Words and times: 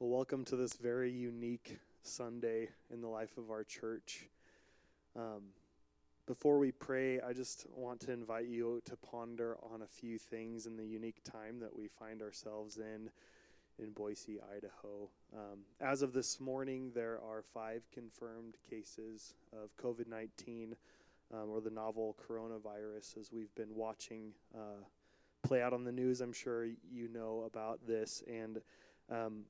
Well, 0.00 0.08
welcome 0.08 0.46
to 0.46 0.56
this 0.56 0.76
very 0.76 1.12
unique 1.12 1.78
Sunday 2.04 2.70
in 2.90 3.02
the 3.02 3.06
life 3.06 3.36
of 3.36 3.50
our 3.50 3.64
church. 3.64 4.30
Um, 5.14 5.42
before 6.26 6.58
we 6.58 6.72
pray, 6.72 7.20
I 7.20 7.34
just 7.34 7.66
want 7.76 8.00
to 8.00 8.12
invite 8.12 8.46
you 8.46 8.80
to 8.86 8.96
ponder 8.96 9.58
on 9.62 9.82
a 9.82 9.86
few 9.86 10.16
things 10.16 10.64
in 10.64 10.78
the 10.78 10.86
unique 10.86 11.22
time 11.22 11.60
that 11.60 11.76
we 11.76 11.86
find 11.86 12.22
ourselves 12.22 12.78
in 12.78 13.10
in 13.78 13.92
Boise, 13.92 14.40
Idaho. 14.40 15.10
Um, 15.36 15.58
as 15.82 16.00
of 16.00 16.14
this 16.14 16.40
morning, 16.40 16.92
there 16.94 17.20
are 17.22 17.42
five 17.52 17.82
confirmed 17.92 18.54
cases 18.70 19.34
of 19.52 19.76
COVID 19.76 20.08
19 20.08 20.76
um, 21.34 21.50
or 21.50 21.60
the 21.60 21.68
novel 21.68 22.16
coronavirus, 22.26 23.18
as 23.18 23.30
we've 23.30 23.54
been 23.54 23.74
watching 23.74 24.32
uh, 24.54 24.82
play 25.42 25.60
out 25.60 25.74
on 25.74 25.84
the 25.84 25.92
news. 25.92 26.22
I'm 26.22 26.32
sure 26.32 26.64
you 26.64 27.08
know 27.12 27.44
about 27.46 27.86
this. 27.86 28.22
And 28.26 28.62
um, 29.10 29.42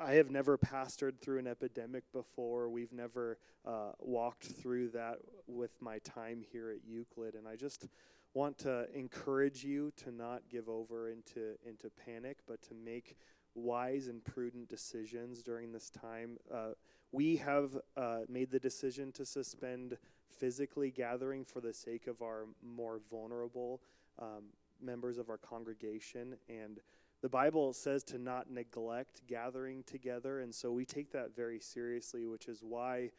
I 0.00 0.14
have 0.14 0.30
never 0.30 0.56
pastored 0.56 1.18
through 1.20 1.38
an 1.38 1.46
epidemic 1.46 2.04
before. 2.12 2.68
We've 2.68 2.92
never 2.92 3.38
uh, 3.66 3.92
walked 3.98 4.44
through 4.44 4.90
that 4.90 5.18
with 5.46 5.70
my 5.80 5.98
time 5.98 6.42
here 6.52 6.70
at 6.70 6.78
Euclid, 6.86 7.34
and 7.34 7.46
I 7.46 7.56
just 7.56 7.88
want 8.34 8.58
to 8.58 8.86
encourage 8.94 9.64
you 9.64 9.92
to 9.96 10.10
not 10.10 10.42
give 10.50 10.68
over 10.68 11.10
into 11.10 11.54
into 11.66 11.90
panic, 11.90 12.38
but 12.46 12.62
to 12.62 12.74
make 12.74 13.16
wise 13.54 14.08
and 14.08 14.24
prudent 14.24 14.68
decisions 14.68 15.42
during 15.42 15.72
this 15.72 15.90
time. 15.90 16.38
Uh, 16.52 16.70
we 17.10 17.36
have 17.36 17.76
uh, 17.96 18.20
made 18.28 18.50
the 18.50 18.58
decision 18.58 19.12
to 19.12 19.26
suspend 19.26 19.98
physically 20.30 20.90
gathering 20.90 21.44
for 21.44 21.60
the 21.60 21.74
sake 21.74 22.06
of 22.06 22.22
our 22.22 22.46
more 22.62 23.00
vulnerable 23.10 23.82
um, 24.18 24.44
members 24.80 25.18
of 25.18 25.28
our 25.28 25.36
congregation 25.36 26.34
and 26.48 26.80
the 27.22 27.28
Bible 27.28 27.72
says 27.72 28.02
to 28.04 28.18
not 28.18 28.50
neglect 28.50 29.22
gathering 29.28 29.84
together, 29.84 30.40
and 30.40 30.52
so 30.52 30.72
we 30.72 30.84
take 30.84 31.12
that 31.12 31.34
very 31.34 31.60
seriously, 31.60 32.26
which 32.26 32.48
is 32.48 32.62
why 32.62 33.10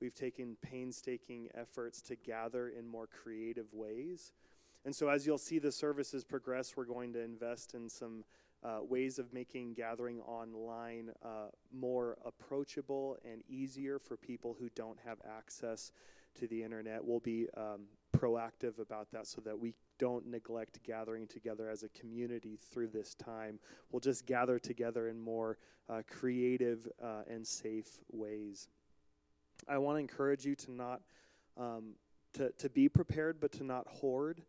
we've 0.00 0.14
taken 0.14 0.56
painstaking 0.62 1.48
efforts 1.54 2.00
to 2.00 2.16
gather 2.16 2.70
in 2.70 2.88
more 2.88 3.06
creative 3.06 3.66
ways. 3.72 4.32
And 4.86 4.96
so, 4.96 5.08
as 5.08 5.26
you'll 5.26 5.36
see 5.36 5.58
the 5.58 5.70
services 5.70 6.24
progress, 6.24 6.74
we're 6.74 6.86
going 6.86 7.12
to 7.12 7.20
invest 7.20 7.74
in 7.74 7.88
some 7.90 8.24
uh, 8.62 8.78
ways 8.82 9.18
of 9.18 9.32
making 9.32 9.74
gathering 9.74 10.20
online 10.20 11.10
uh, 11.22 11.48
more 11.72 12.16
approachable 12.24 13.18
and 13.30 13.42
easier 13.48 13.98
for 13.98 14.16
people 14.16 14.56
who 14.58 14.70
don't 14.74 14.98
have 15.04 15.18
access 15.38 15.92
to 16.38 16.46
the 16.46 16.62
internet. 16.62 17.04
We'll 17.04 17.20
be 17.20 17.46
um, 17.56 17.82
proactive 18.16 18.78
about 18.78 19.10
that 19.12 19.26
so 19.26 19.40
that 19.42 19.58
we 19.58 19.74
don't 19.98 20.26
neglect 20.26 20.82
gathering 20.82 21.26
together 21.26 21.68
as 21.68 21.82
a 21.82 21.88
community 21.90 22.58
through 22.72 22.88
this 22.88 23.14
time. 23.14 23.58
We'll 23.90 24.00
just 24.00 24.26
gather 24.26 24.58
together 24.58 25.08
in 25.08 25.20
more 25.20 25.58
uh, 25.88 26.02
creative 26.08 26.88
uh, 27.02 27.22
and 27.28 27.46
safe 27.46 27.98
ways. 28.10 28.68
I 29.68 29.78
want 29.78 29.96
to 29.96 30.00
encourage 30.00 30.44
you 30.44 30.54
to 30.56 30.72
not 30.72 31.00
um, 31.56 31.94
to, 32.34 32.50
to 32.58 32.68
be 32.68 32.88
prepared, 32.88 33.40
but 33.40 33.52
to 33.52 33.64
not 33.64 33.86
hoard. 33.88 34.42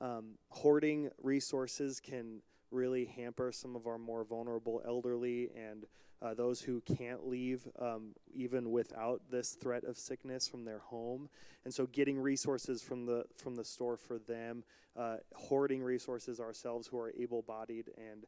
Um, 0.00 0.38
hoarding 0.48 1.10
resources 1.22 2.00
can 2.00 2.40
really 2.70 3.04
hamper 3.04 3.52
some 3.52 3.76
of 3.76 3.86
our 3.86 3.98
more 3.98 4.24
vulnerable 4.24 4.82
elderly 4.86 5.50
and 5.54 5.86
uh, 6.22 6.34
those 6.34 6.60
who 6.60 6.80
can't 6.80 7.28
leave 7.28 7.66
um, 7.78 8.10
even 8.32 8.70
without 8.70 9.20
this 9.30 9.52
threat 9.52 9.84
of 9.84 9.96
sickness 9.96 10.48
from 10.48 10.64
their 10.64 10.78
home 10.78 11.28
and 11.64 11.72
so 11.72 11.86
getting 11.86 12.18
resources 12.18 12.82
from 12.82 13.06
the 13.06 13.24
from 13.36 13.54
the 13.54 13.64
store 13.64 13.96
for 13.96 14.18
them 14.18 14.64
uh, 14.96 15.16
hoarding 15.34 15.82
resources 15.82 16.40
ourselves 16.40 16.86
who 16.86 16.98
are 16.98 17.12
able-bodied 17.18 17.90
and 17.96 18.24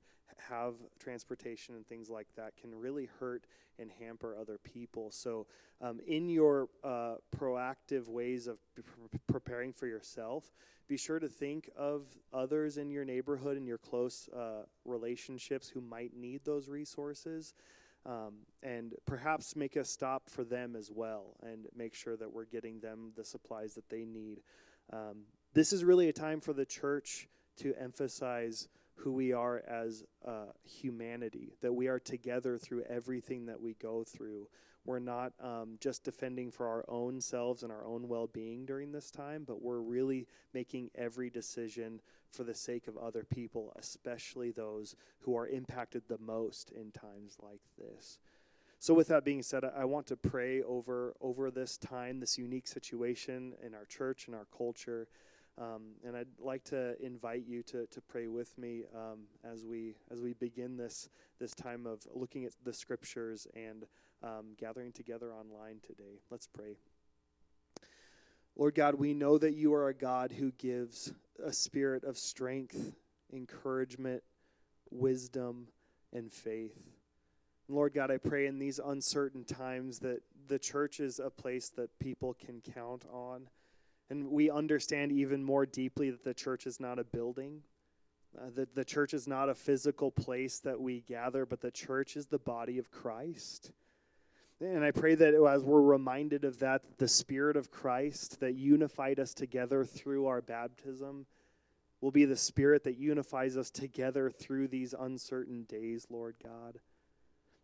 have 0.49 0.75
transportation 0.99 1.75
and 1.75 1.87
things 1.87 2.09
like 2.11 2.29
that 2.37 2.57
can 2.57 2.75
really 2.75 3.09
hurt 3.19 3.45
and 3.79 3.91
hamper 3.99 4.37
other 4.39 4.59
people 4.59 5.11
so 5.11 5.47
um, 5.81 6.01
in 6.07 6.29
your 6.29 6.69
uh, 6.85 7.15
proactive 7.37 8.09
ways 8.09 8.47
of 8.47 8.59
pre- 8.75 9.19
preparing 9.27 9.73
for 9.73 9.87
yourself 9.87 10.53
be 10.89 10.97
sure 10.97 11.19
to 11.19 11.29
think 11.29 11.69
of 11.77 12.07
others 12.33 12.79
in 12.79 12.91
your 12.91 13.05
neighborhood 13.05 13.59
and 13.59 13.69
your 13.69 13.77
close 13.77 14.29
uh, 14.31 14.63
relationships 14.87 15.69
who 15.69 15.83
might 15.83 16.17
need 16.17 16.41
those 16.47 16.67
resources. 16.67 17.53
Um, 18.09 18.37
and 18.63 18.95
perhaps 19.05 19.55
make 19.55 19.77
a 19.77 19.85
stop 19.85 20.31
for 20.31 20.43
them 20.43 20.75
as 20.75 20.91
well 20.91 21.37
and 21.43 21.67
make 21.77 21.95
sure 21.95 22.17
that 22.17 22.33
we're 22.33 22.47
getting 22.47 22.81
them 22.81 23.13
the 23.17 23.25
supplies 23.25 23.75
that 23.75 23.91
they 23.91 24.07
need. 24.07 24.41
Um, 24.91 25.25
this 25.53 25.75
is 25.75 25.85
really 25.85 26.09
a 26.09 26.13
time 26.13 26.41
for 26.41 26.55
the 26.55 26.65
church 26.65 27.29
to 27.59 27.75
emphasize 27.79 28.69
who 28.95 29.13
we 29.13 29.33
are 29.33 29.63
as 29.69 30.05
uh, 30.27 30.47
humanity, 30.65 31.53
that 31.61 31.73
we 31.73 31.87
are 31.87 32.01
together 32.01 32.57
through 32.57 32.85
everything 32.89 33.47
that 33.47 33.61
we 33.61 33.75
go 33.75 34.05
through. 34.05 34.49
We're 34.89 35.01
not 35.01 35.35
um, 35.39 35.77
just 35.81 36.03
defending 36.03 36.51
for 36.51 36.67
our 36.67 36.83
own 36.89 37.21
selves 37.21 37.63
and 37.63 37.71
our 37.71 37.85
own 37.85 38.09
well 38.09 38.27
being 38.27 38.65
during 38.65 38.91
this 38.91 39.11
time, 39.11 39.45
but 39.47 39.61
we're 39.61 39.81
really 39.81 40.27
making 40.55 40.89
every 40.95 41.29
decision 41.29 42.01
for 42.31 42.43
the 42.43 42.55
sake 42.55 42.89
of 42.89 42.97
other 42.97 43.23
people, 43.23 43.71
especially 43.79 44.51
those 44.51 44.97
who 45.21 45.37
are 45.37 45.47
impacted 45.47 46.05
the 46.09 46.17
most 46.17 46.71
in 46.71 46.91
times 46.91 47.37
like 47.43 47.61
this. 47.77 48.19
So, 48.79 48.95
with 48.95 49.09
that 49.09 49.27
being 49.27 49.43
said, 49.43 49.63
I 49.63 49.85
want 49.85 50.07
to 50.07 50.17
pray 50.17 50.63
over 50.63 51.13
over 51.21 51.51
this 51.51 51.77
time, 51.77 52.19
this 52.19 52.39
unique 52.39 52.67
situation 52.67 53.53
in 53.63 53.75
our 53.75 53.85
church 53.85 54.27
and 54.27 54.35
our 54.35 54.47
culture, 54.57 55.07
um, 55.59 55.97
and 56.03 56.17
I'd 56.17 56.29
like 56.41 56.65
to 56.65 56.97
invite 57.05 57.45
you 57.47 57.63
to, 57.65 57.87
to 57.89 58.01
pray 58.01 58.27
with 58.27 58.57
me 58.57 58.85
um, 58.95 59.25
as 59.45 59.67
we 59.67 59.97
as 60.11 60.23
we 60.23 60.33
begin 60.33 60.79
this 60.79 61.11
this 61.39 61.53
time 61.53 61.85
of 61.85 62.01
looking 62.15 62.47
at 62.47 62.53
the 62.65 62.73
scriptures 62.73 63.47
and 63.55 63.85
um, 64.23 64.55
gathering 64.59 64.93
together 64.93 65.33
online 65.33 65.81
today. 65.87 66.21
Let's 66.31 66.47
pray. 66.47 66.77
Lord 68.57 68.75
God, 68.75 68.97
we 68.97 69.15
know 69.15 69.39
that 69.39 69.55
you 69.55 69.73
are 69.75 69.89
a 69.89 69.95
God 69.95 70.33
who 70.33 70.51
gives 70.53 71.13
a 71.43 71.53
spirit 71.53 72.03
of 72.03 72.19
strength, 72.19 72.95
encouragement, 73.33 74.23
wisdom, 74.91 75.69
and 76.13 76.33
faith. 76.33 76.77
Lord 77.69 77.93
God, 77.93 78.11
I 78.11 78.17
pray 78.17 78.47
in 78.47 78.59
these 78.59 78.81
uncertain 78.85 79.45
times 79.45 80.01
that 80.01 80.23
the 80.49 80.59
church 80.59 81.01
is 81.01 81.21
a 81.21 81.31
place 81.31 81.69
that 81.77 81.99
people 81.99 82.35
can 82.35 82.63
count 82.75 83.05
on. 83.13 83.49
And 84.11 84.31
we 84.31 84.51
understand 84.51 85.13
even 85.13 85.45
more 85.45 85.67
deeply 85.67 86.11
that 86.11 86.25
the 86.25 86.35
church 86.35 86.67
is 86.67 86.81
not 86.81 86.99
a 86.99 87.05
building, 87.05 87.61
uh, 88.37 88.51
that 88.55 88.75
the 88.75 88.85
church 88.85 89.13
is 89.13 89.29
not 89.29 89.51
a 89.51 89.55
physical 89.55 90.11
place 90.11 90.61
that 90.61 90.81
we 90.81 91.03
gather, 91.03 91.45
but 91.45 91.61
the 91.61 91.71
church 91.71 92.17
is 92.17 92.27
the 92.27 92.39
body 92.39 92.79
of 92.79 92.91
Christ. 92.91 93.71
And 94.61 94.85
I 94.85 94.91
pray 94.91 95.15
that 95.15 95.35
as 95.35 95.63
we're 95.63 95.81
reminded 95.81 96.45
of 96.45 96.59
that, 96.59 96.83
the 96.99 97.07
Spirit 97.07 97.57
of 97.57 97.71
Christ 97.71 98.41
that 98.41 98.57
unified 98.57 99.21
us 99.21 99.33
together 99.33 99.85
through 99.85 100.27
our 100.27 100.41
baptism 100.41 101.27
will 102.01 102.11
be 102.11 102.25
the 102.25 102.37
Spirit 102.37 102.83
that 102.85 102.99
unifies 102.99 103.57
us 103.57 103.71
together 103.71 104.31
through 104.31 104.69
these 104.69 104.95
uncertain 104.99 105.65
days, 105.65 106.07
Lord 106.11 106.35
God. 106.43 106.81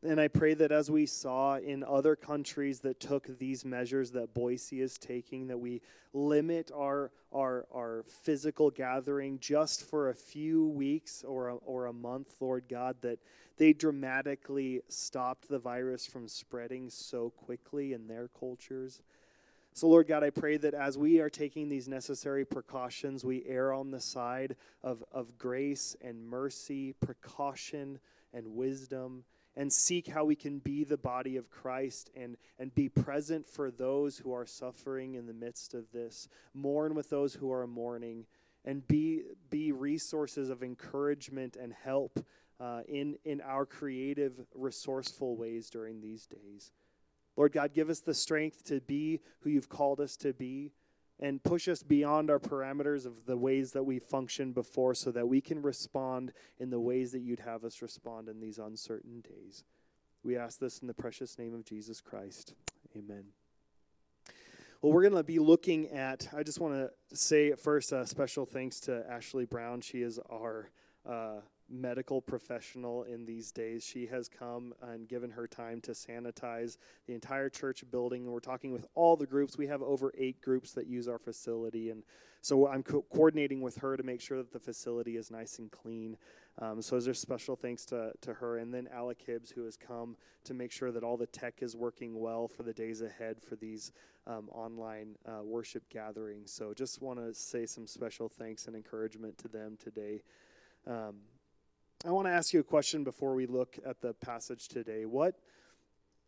And 0.06 0.20
I 0.20 0.28
pray 0.28 0.52
that 0.54 0.70
as 0.70 0.90
we 0.90 1.06
saw 1.06 1.56
in 1.56 1.82
other 1.82 2.14
countries 2.14 2.80
that 2.80 3.00
took 3.00 3.38
these 3.38 3.64
measures 3.64 4.10
that 4.10 4.34
Boise 4.34 4.82
is 4.82 4.98
taking, 4.98 5.46
that 5.46 5.56
we 5.56 5.80
limit 6.12 6.70
our, 6.74 7.10
our, 7.32 7.64
our 7.74 8.04
physical 8.22 8.70
gathering 8.70 9.38
just 9.38 9.88
for 9.88 10.10
a 10.10 10.14
few 10.14 10.68
weeks 10.68 11.24
or 11.26 11.48
a, 11.48 11.54
or 11.56 11.86
a 11.86 11.92
month, 11.94 12.34
Lord 12.38 12.64
God, 12.68 12.96
that 13.00 13.18
they 13.56 13.72
dramatically 13.72 14.82
stopped 14.88 15.48
the 15.48 15.58
virus 15.58 16.06
from 16.06 16.28
spreading 16.28 16.90
so 16.90 17.30
quickly 17.30 17.94
in 17.94 18.06
their 18.06 18.28
cultures. 18.38 19.00
So, 19.72 19.88
Lord 19.88 20.06
God, 20.06 20.22
I 20.22 20.28
pray 20.28 20.58
that 20.58 20.74
as 20.74 20.98
we 20.98 21.18
are 21.20 21.30
taking 21.30 21.70
these 21.70 21.88
necessary 21.88 22.44
precautions, 22.44 23.24
we 23.24 23.42
err 23.46 23.72
on 23.72 23.90
the 23.90 24.00
side 24.00 24.56
of, 24.82 25.02
of 25.10 25.38
grace 25.38 25.96
and 26.02 26.28
mercy, 26.28 26.92
precaution 27.00 27.98
and 28.34 28.54
wisdom 28.54 29.24
and 29.56 29.72
seek 29.72 30.08
how 30.08 30.24
we 30.24 30.34
can 30.34 30.58
be 30.58 30.84
the 30.84 30.96
body 30.96 31.36
of 31.36 31.50
Christ 31.50 32.10
and, 32.16 32.36
and 32.58 32.74
be 32.74 32.88
present 32.88 33.48
for 33.48 33.70
those 33.70 34.18
who 34.18 34.32
are 34.32 34.46
suffering 34.46 35.14
in 35.14 35.26
the 35.26 35.32
midst 35.32 35.74
of 35.74 35.90
this. 35.92 36.28
Mourn 36.54 36.94
with 36.94 37.10
those 37.10 37.34
who 37.34 37.52
are 37.52 37.66
mourning 37.66 38.26
and 38.64 38.86
be, 38.88 39.22
be 39.50 39.72
resources 39.72 40.50
of 40.50 40.62
encouragement 40.62 41.56
and 41.56 41.72
help 41.72 42.24
uh, 42.60 42.80
in, 42.88 43.16
in 43.24 43.40
our 43.40 43.66
creative, 43.66 44.32
resourceful 44.54 45.36
ways 45.36 45.70
during 45.70 46.00
these 46.00 46.26
days. 46.26 46.72
Lord 47.36 47.52
God, 47.52 47.74
give 47.74 47.90
us 47.90 48.00
the 48.00 48.14
strength 48.14 48.64
to 48.66 48.80
be 48.80 49.20
who 49.40 49.50
you've 49.50 49.68
called 49.68 50.00
us 50.00 50.16
to 50.18 50.32
be 50.32 50.72
and 51.20 51.42
push 51.42 51.68
us 51.68 51.82
beyond 51.82 52.30
our 52.30 52.38
parameters 52.38 53.06
of 53.06 53.26
the 53.26 53.36
ways 53.36 53.72
that 53.72 53.84
we 53.84 53.98
functioned 53.98 54.54
before 54.54 54.94
so 54.94 55.10
that 55.12 55.28
we 55.28 55.40
can 55.40 55.62
respond 55.62 56.32
in 56.58 56.70
the 56.70 56.80
ways 56.80 57.12
that 57.12 57.20
you'd 57.20 57.40
have 57.40 57.64
us 57.64 57.82
respond 57.82 58.28
in 58.28 58.40
these 58.40 58.58
uncertain 58.58 59.20
days. 59.20 59.64
We 60.22 60.36
ask 60.36 60.58
this 60.58 60.78
in 60.78 60.88
the 60.88 60.94
precious 60.94 61.38
name 61.38 61.54
of 61.54 61.64
Jesus 61.64 62.00
Christ. 62.00 62.54
Amen. 62.96 63.24
Well, 64.80 64.92
we're 64.92 65.02
going 65.02 65.14
to 65.14 65.22
be 65.22 65.38
looking 65.38 65.88
at, 65.88 66.28
I 66.36 66.42
just 66.42 66.60
want 66.60 66.74
to 66.74 67.16
say 67.16 67.52
first 67.52 67.92
a 67.92 68.06
special 68.06 68.44
thanks 68.44 68.80
to 68.80 69.04
Ashley 69.08 69.46
Brown. 69.46 69.80
She 69.80 70.02
is 70.02 70.18
our 70.30 70.70
uh, 71.08 71.40
medical 71.70 72.20
professional 72.20 73.04
in 73.04 73.24
these 73.24 73.50
days. 73.50 73.84
She 73.84 74.06
has 74.06 74.28
come 74.28 74.74
and 74.82 75.08
given 75.08 75.30
her 75.30 75.46
time 75.46 75.80
to 75.82 75.92
sanitize 75.92 76.76
the 77.06 77.14
entire 77.14 77.48
church 77.48 77.84
building. 77.90 78.30
We're 78.30 78.40
talking 78.40 78.72
with 78.72 78.86
all 78.94 79.16
the 79.16 79.26
groups. 79.26 79.56
We 79.56 79.66
have 79.68 79.82
over 79.82 80.12
eight 80.16 80.40
groups 80.40 80.72
that 80.72 80.86
use 80.86 81.08
our 81.08 81.18
facility, 81.18 81.90
and 81.90 82.02
so 82.40 82.68
I'm 82.68 82.82
co- 82.82 83.06
coordinating 83.10 83.62
with 83.62 83.76
her 83.78 83.96
to 83.96 84.02
make 84.02 84.20
sure 84.20 84.36
that 84.36 84.52
the 84.52 84.58
facility 84.60 85.16
is 85.16 85.30
nice 85.30 85.58
and 85.58 85.70
clean. 85.70 86.18
Um, 86.58 86.82
so 86.82 87.00
there's 87.00 87.18
special 87.18 87.56
thanks 87.56 87.86
to, 87.86 88.12
to 88.20 88.34
her. 88.34 88.58
And 88.58 88.72
then 88.72 88.86
Alec 88.92 89.22
Hibbs, 89.26 89.50
who 89.50 89.64
has 89.64 89.76
come 89.76 90.16
to 90.44 90.54
make 90.54 90.70
sure 90.70 90.92
that 90.92 91.02
all 91.02 91.16
the 91.16 91.26
tech 91.26 91.62
is 91.62 91.74
working 91.74 92.20
well 92.20 92.46
for 92.46 92.62
the 92.62 92.72
days 92.72 93.00
ahead 93.00 93.40
for 93.40 93.56
these 93.56 93.92
um, 94.26 94.48
online 94.52 95.16
uh, 95.26 95.42
worship 95.42 95.88
gatherings. 95.88 96.52
So 96.52 96.74
just 96.74 97.02
want 97.02 97.18
to 97.18 97.32
say 97.34 97.66
some 97.66 97.86
special 97.86 98.28
thanks 98.28 98.66
and 98.66 98.76
encouragement 98.76 99.38
to 99.38 99.48
them 99.48 99.78
today. 99.82 100.22
Um, 100.86 101.16
I 102.06 102.10
want 102.10 102.26
to 102.26 102.32
ask 102.32 102.52
you 102.52 102.60
a 102.60 102.64
question 102.64 103.04
before 103.04 103.34
we 103.34 103.46
look 103.46 103.78
at 103.86 104.00
the 104.00 104.12
passage 104.12 104.68
today. 104.68 105.06
What, 105.06 105.36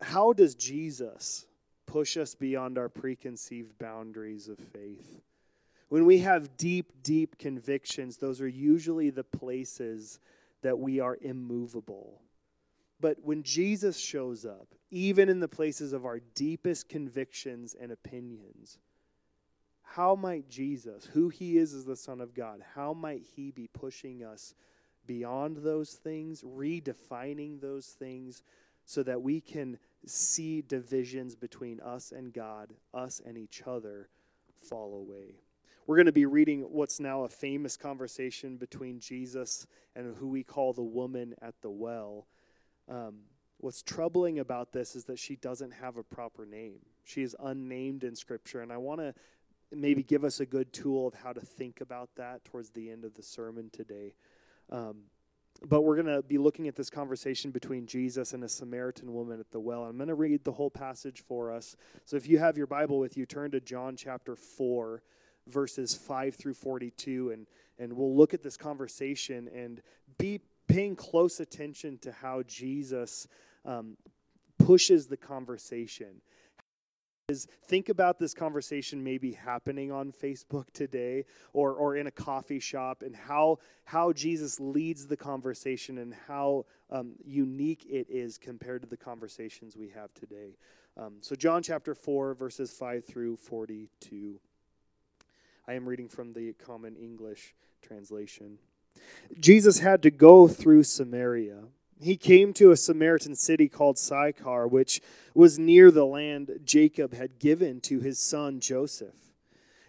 how 0.00 0.32
does 0.32 0.54
Jesus 0.54 1.46
push 1.86 2.16
us 2.16 2.34
beyond 2.34 2.78
our 2.78 2.88
preconceived 2.88 3.78
boundaries 3.78 4.48
of 4.48 4.58
faith? 4.58 5.20
When 5.88 6.04
we 6.04 6.18
have 6.18 6.56
deep, 6.56 7.02
deep 7.02 7.38
convictions, 7.38 8.16
those 8.16 8.40
are 8.40 8.48
usually 8.48 9.10
the 9.10 9.24
places 9.24 10.18
that 10.62 10.78
we 10.78 10.98
are 10.98 11.18
immovable. 11.20 12.22
But 12.98 13.18
when 13.22 13.42
Jesus 13.42 13.98
shows 13.98 14.44
up, 14.44 14.74
even 14.90 15.28
in 15.28 15.40
the 15.40 15.48
places 15.48 15.92
of 15.92 16.04
our 16.04 16.20
deepest 16.34 16.88
convictions 16.88 17.76
and 17.78 17.92
opinions, 17.92 18.78
how 19.82 20.14
might 20.14 20.48
Jesus, 20.48 21.06
who 21.12 21.28
he 21.28 21.58
is 21.58 21.72
as 21.74 21.84
the 21.84 21.96
Son 21.96 22.20
of 22.20 22.34
God, 22.34 22.62
how 22.74 22.92
might 22.92 23.22
he 23.36 23.50
be 23.50 23.68
pushing 23.68 24.24
us 24.24 24.54
beyond 25.06 25.58
those 25.58 25.92
things, 25.92 26.42
redefining 26.42 27.60
those 27.60 27.86
things, 27.86 28.42
so 28.84 29.02
that 29.02 29.22
we 29.22 29.40
can 29.40 29.78
see 30.06 30.62
divisions 30.62 31.34
between 31.34 31.80
us 31.80 32.12
and 32.12 32.32
God, 32.32 32.72
us 32.94 33.20
and 33.24 33.36
each 33.36 33.62
other, 33.66 34.08
fall 34.60 34.94
away? 34.94 35.40
We're 35.86 35.96
going 35.96 36.06
to 36.06 36.12
be 36.12 36.26
reading 36.26 36.62
what's 36.62 36.98
now 36.98 37.22
a 37.22 37.28
famous 37.28 37.76
conversation 37.76 38.56
between 38.56 38.98
Jesus 38.98 39.66
and 39.94 40.16
who 40.16 40.28
we 40.28 40.42
call 40.42 40.72
the 40.72 40.82
woman 40.82 41.34
at 41.40 41.54
the 41.62 41.70
well. 41.70 42.26
Um, 42.88 43.20
what's 43.58 43.82
troubling 43.82 44.40
about 44.40 44.72
this 44.72 44.96
is 44.96 45.04
that 45.04 45.18
she 45.18 45.36
doesn't 45.36 45.72
have 45.72 45.96
a 45.96 46.02
proper 46.02 46.44
name. 46.44 46.80
She 47.04 47.22
is 47.22 47.36
unnamed 47.40 48.02
in 48.02 48.16
Scripture, 48.16 48.62
and 48.62 48.72
I 48.72 48.78
want 48.78 49.00
to 49.00 49.14
maybe 49.72 50.02
give 50.02 50.24
us 50.24 50.40
a 50.40 50.46
good 50.46 50.72
tool 50.72 51.06
of 51.06 51.14
how 51.14 51.32
to 51.32 51.40
think 51.40 51.80
about 51.80 52.10
that 52.16 52.44
towards 52.44 52.70
the 52.70 52.90
end 52.90 53.04
of 53.04 53.14
the 53.14 53.22
sermon 53.22 53.70
today. 53.72 54.14
Um, 54.70 54.96
but 55.66 55.82
we're 55.82 56.00
going 56.00 56.14
to 56.14 56.22
be 56.22 56.38
looking 56.38 56.68
at 56.68 56.76
this 56.76 56.90
conversation 56.90 57.50
between 57.50 57.86
Jesus 57.86 58.34
and 58.34 58.44
a 58.44 58.48
Samaritan 58.48 59.12
woman 59.12 59.40
at 59.40 59.50
the 59.50 59.60
well. 59.60 59.84
I'm 59.84 59.96
going 59.96 60.08
to 60.08 60.14
read 60.14 60.44
the 60.44 60.52
whole 60.52 60.70
passage 60.70 61.22
for 61.26 61.50
us. 61.50 61.76
So 62.04 62.16
if 62.16 62.28
you 62.28 62.38
have 62.38 62.58
your 62.58 62.66
Bible 62.66 62.98
with 62.98 63.16
you, 63.16 63.24
turn 63.24 63.50
to 63.52 63.60
John 63.60 63.96
chapter 63.96 64.36
4 64.36 65.02
verses 65.48 65.94
5 65.94 66.34
through 66.34 66.54
42 66.54 67.30
and 67.30 67.46
and 67.78 67.92
we'll 67.92 68.16
look 68.16 68.34
at 68.34 68.42
this 68.42 68.56
conversation 68.56 69.48
and 69.54 69.80
be 70.18 70.40
paying 70.66 70.96
close 70.96 71.40
attention 71.40 71.98
to 71.98 72.10
how 72.10 72.42
jesus 72.42 73.28
um, 73.64 73.96
pushes 74.58 75.06
the 75.06 75.16
conversation 75.16 76.20
is 77.28 77.48
think 77.64 77.88
about 77.88 78.20
this 78.20 78.32
conversation 78.32 79.02
maybe 79.02 79.32
happening 79.32 79.90
on 79.90 80.12
facebook 80.12 80.70
today 80.72 81.24
or, 81.52 81.72
or 81.72 81.96
in 81.96 82.06
a 82.06 82.10
coffee 82.12 82.60
shop 82.60 83.02
and 83.02 83.16
how 83.16 83.58
how 83.84 84.12
jesus 84.12 84.60
leads 84.60 85.08
the 85.08 85.16
conversation 85.16 85.98
and 85.98 86.14
how 86.28 86.64
um, 86.92 87.14
unique 87.24 87.84
it 87.90 88.06
is 88.08 88.38
compared 88.38 88.80
to 88.80 88.88
the 88.88 88.96
conversations 88.96 89.76
we 89.76 89.88
have 89.88 90.14
today 90.14 90.56
um, 90.96 91.14
so 91.20 91.34
john 91.34 91.64
chapter 91.64 91.96
4 91.96 92.34
verses 92.34 92.70
5 92.70 93.04
through 93.04 93.36
42 93.36 94.38
I 95.68 95.74
am 95.74 95.88
reading 95.88 96.08
from 96.08 96.32
the 96.32 96.52
Common 96.52 96.94
English 96.94 97.56
translation. 97.82 98.58
Jesus 99.40 99.80
had 99.80 100.00
to 100.04 100.12
go 100.12 100.46
through 100.46 100.84
Samaria. 100.84 101.64
He 102.00 102.16
came 102.16 102.52
to 102.54 102.70
a 102.70 102.76
Samaritan 102.76 103.34
city 103.34 103.68
called 103.68 103.98
Sychar, 103.98 104.68
which 104.68 105.00
was 105.34 105.58
near 105.58 105.90
the 105.90 106.04
land 106.04 106.60
Jacob 106.64 107.14
had 107.14 107.38
given 107.38 107.80
to 107.82 108.00
his 108.00 108.18
son 108.18 108.60
Joseph. 108.60 109.14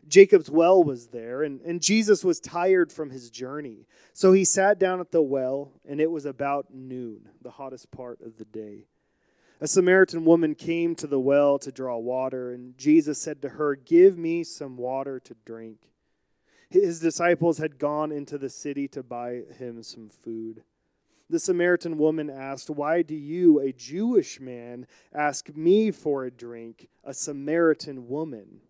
Jacob's 0.08 0.50
well 0.50 0.82
was 0.84 1.08
there, 1.08 1.44
and, 1.44 1.60
and 1.62 1.82
Jesus 1.82 2.24
was 2.24 2.40
tired 2.40 2.94
from 2.94 3.10
his 3.10 3.30
journey. 3.30 3.88
So 4.14 4.32
he 4.32 4.46
sat 4.46 4.80
down 4.80 5.02
at 5.02 5.12
the 5.12 5.22
well, 5.22 5.74
and 5.88 6.00
it 6.00 6.10
was 6.10 6.26
about 6.26 6.74
noon, 6.74 7.28
the 7.42 7.52
hottest 7.52 7.92
part 7.92 8.22
of 8.22 8.38
the 8.38 8.46
day. 8.46 8.86
A 9.60 9.68
Samaritan 9.68 10.24
woman 10.24 10.56
came 10.56 10.96
to 10.96 11.08
the 11.08 11.20
well 11.20 11.60
to 11.60 11.72
draw 11.72 11.98
water, 11.98 12.54
and 12.54 12.78
Jesus 12.78 13.20
said 13.20 13.42
to 13.42 13.50
her, 13.50 13.76
Give 13.76 14.18
me 14.18 14.44
some 14.44 14.78
water 14.78 15.20
to 15.20 15.36
drink. 15.46 15.80
His 16.70 17.00
disciples 17.00 17.58
had 17.58 17.80
gone 17.80 18.12
into 18.12 18.38
the 18.38 18.50
city 18.50 18.88
to 18.90 19.02
buy 19.02 19.42
him 19.58 19.82
some 19.84 20.10
food. 20.10 20.64
The 21.30 21.40
Samaritan 21.40 21.98
woman 21.98 22.30
asked, 22.30 22.70
Why 22.70 23.02
do 23.02 23.16
you, 23.16 23.60
a 23.60 23.74
Jewish 23.74 24.40
man, 24.40 24.88
ask 25.14 25.54
me 25.56 25.92
for 25.92 26.24
a 26.24 26.32
drink, 26.32 26.88
a 27.04 27.14
Samaritan 27.14 28.08
woman? 28.08 28.62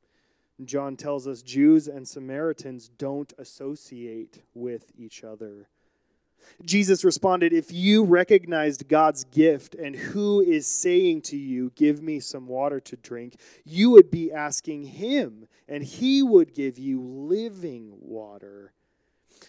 John 0.66 0.96
tells 0.96 1.28
us 1.28 1.44
Jews 1.44 1.88
and 1.88 2.08
Samaritans 2.08 2.90
don't 2.98 3.32
associate 3.38 4.42
with 4.56 4.92
each 4.98 5.24
other. 5.24 5.70
Jesus 6.64 7.04
responded, 7.04 7.54
If 7.54 7.72
you 7.72 8.04
recognized 8.04 8.88
God's 8.88 9.24
gift 9.26 9.76
and 9.76 9.96
who 9.96 10.42
is 10.42 10.66
saying 10.66 11.22
to 11.24 11.38
you, 11.38 11.72
Give 11.76 12.02
me 12.02 12.20
some 12.20 12.48
water 12.48 12.80
to 12.80 12.96
drink, 12.96 13.36
you 13.66 13.92
would 13.92 14.10
be 14.10 14.32
asking 14.32 14.86
him, 14.86 15.48
and 15.68 15.84
he 15.84 16.24
would 16.24 16.56
give 16.56 16.80
you 16.80 17.02
living 17.02 17.94
water. 18.00 18.74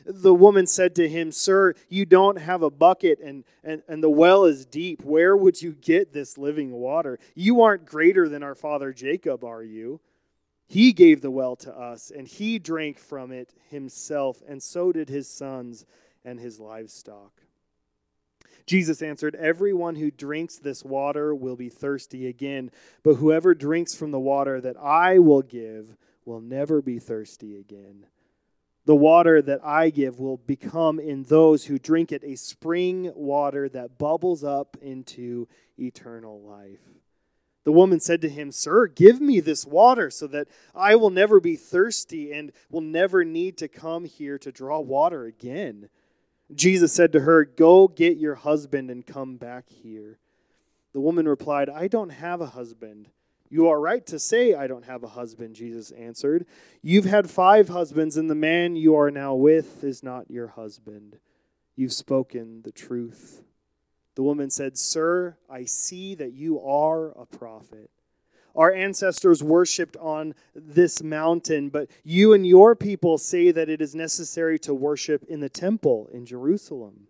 The 0.05 0.35
woman 0.35 0.67
said 0.67 0.95
to 0.97 1.09
him, 1.09 1.33
Sir, 1.33 1.75
you 1.89 2.07
don't 2.07 2.37
have 2.37 2.63
a 2.63 2.71
bucket, 2.71 3.21
and, 3.21 3.45
and, 3.63 3.83
and 3.89 4.03
the 4.03 4.11
well 4.11 4.45
is 4.45 4.67
deep. 4.67 5.03
Where 5.03 5.37
would 5.37 5.61
you 5.61 5.73
get 5.73 6.13
this 6.13 6.39
living 6.39 6.73
water? 6.73 7.19
You 7.35 7.63
aren't 7.63 7.87
greater 7.87 8.29
than 8.29 8.43
our 8.43 8.55
father 8.55 8.93
Jacob, 8.93 9.45
are 9.45 9.63
you? 9.63 10.01
He 10.67 10.93
gave 10.93 11.23
the 11.23 11.31
well 11.31 11.57
to 11.57 11.75
us, 11.75 12.11
and 12.11 12.29
he 12.29 12.59
drank 12.59 12.99
from 12.99 13.33
it 13.33 13.55
himself, 13.71 14.43
and 14.47 14.63
so 14.63 14.93
did 14.93 15.09
his 15.09 15.29
sons 15.29 15.87
and 16.25 16.39
his 16.39 16.61
livestock. 16.61 17.33
Jesus 18.67 19.01
answered, 19.01 19.35
Everyone 19.35 19.97
who 19.97 20.11
drinks 20.11 20.59
this 20.59 20.85
water 20.85 21.35
will 21.35 21.57
be 21.57 21.71
thirsty 21.71 22.27
again, 22.27 22.71
but 23.03 23.15
whoever 23.15 23.55
drinks 23.55 23.95
from 23.95 24.11
the 24.11 24.21
water 24.21 24.61
that 24.61 24.77
I 24.77 25.19
will 25.19 25.43
give 25.43 25.97
will 26.27 26.43
never 26.43 26.83
be 26.83 26.99
thirsty 26.99 27.59
again. 27.59 28.07
The 28.89 28.97
water 28.97 29.43
that 29.43 29.63
I 29.63 29.91
give 29.91 30.19
will 30.19 30.39
become 30.39 30.99
in 30.99 31.25
those 31.25 31.67
who 31.67 31.79
drink 31.79 32.11
it 32.11 32.25
a 32.25 32.37
spring 32.37 33.13
water 33.15 33.69
that 33.69 33.99
bubbles 33.99 34.43
up 34.43 34.79
into 34.81 35.47
eternal 35.79 36.41
life. 36.41 36.81
The 37.65 37.73
woman 37.73 38.01
said 38.01 38.23
to 38.23 38.31
him, 38.31 38.51
Sir, 38.51 38.87
give 38.87 39.21
me 39.21 39.41
this 39.41 39.67
water 39.67 40.09
so 40.09 40.27
that 40.29 40.49
I 40.75 40.97
will 40.97 41.11
never 41.11 41.39
be 41.39 41.55
thirsty 41.55 42.33
and 42.33 42.51
will 42.71 42.81
never 42.81 43.27
need 43.27 43.59
to 43.59 43.69
come 43.69 44.07
here 44.07 44.39
to 44.39 44.51
draw 44.51 44.81
water 44.81 45.27
again. 45.27 45.91
Jesus 46.55 46.91
said 46.91 47.13
to 47.13 47.21
her, 47.21 47.45
Go 47.45 47.89
get 47.89 48.17
your 48.17 48.37
husband 48.37 48.91
and 48.91 49.05
come 49.05 49.37
back 49.37 49.69
here. 49.69 50.19
The 50.95 51.01
woman 51.01 51.29
replied, 51.29 51.69
I 51.69 51.89
don't 51.89 52.09
have 52.09 52.41
a 52.41 52.47
husband. 52.47 53.11
You 53.51 53.69
are 53.69 53.81
right 53.81 54.07
to 54.07 54.19
say, 54.19 54.55
I 54.55 54.67
don't 54.67 54.85
have 54.85 55.03
a 55.03 55.09
husband, 55.09 55.55
Jesus 55.55 55.91
answered. 55.93 56.47
You've 56.83 57.07
had 57.07 57.31
five 57.31 57.69
husbands, 57.69 58.17
and 58.17 58.29
the 58.29 58.35
man 58.35 58.77
you 58.77 58.95
are 58.97 59.11
now 59.11 59.35
with 59.35 59.83
is 59.83 60.03
not 60.03 60.31
your 60.31 60.49
husband. 60.49 61.19
You've 61.77 61.93
spoken 61.93 62.63
the 62.63 62.73
truth. 62.73 63.43
The 64.17 64.23
woman 64.23 64.51
said, 64.51 64.77
Sir, 64.77 65.37
I 65.49 65.65
see 65.65 66.15
that 66.17 66.33
you 66.33 66.61
are 66.61 67.11
a 67.11 67.25
prophet. 67.25 67.91
Our 68.57 68.73
ancestors 68.73 69.43
worshipped 69.43 69.97
on 69.99 70.35
this 70.55 71.03
mountain, 71.03 71.69
but 71.69 71.89
you 72.03 72.33
and 72.33 72.45
your 72.45 72.75
people 72.75 73.17
say 73.17 73.53
that 73.53 73.69
it 73.69 73.81
is 73.81 73.95
necessary 73.95 74.59
to 74.61 74.75
worship 74.75 75.25
in 75.29 75.39
the 75.39 75.49
temple 75.49 76.09
in 76.13 76.27
Jerusalem. 76.27 77.07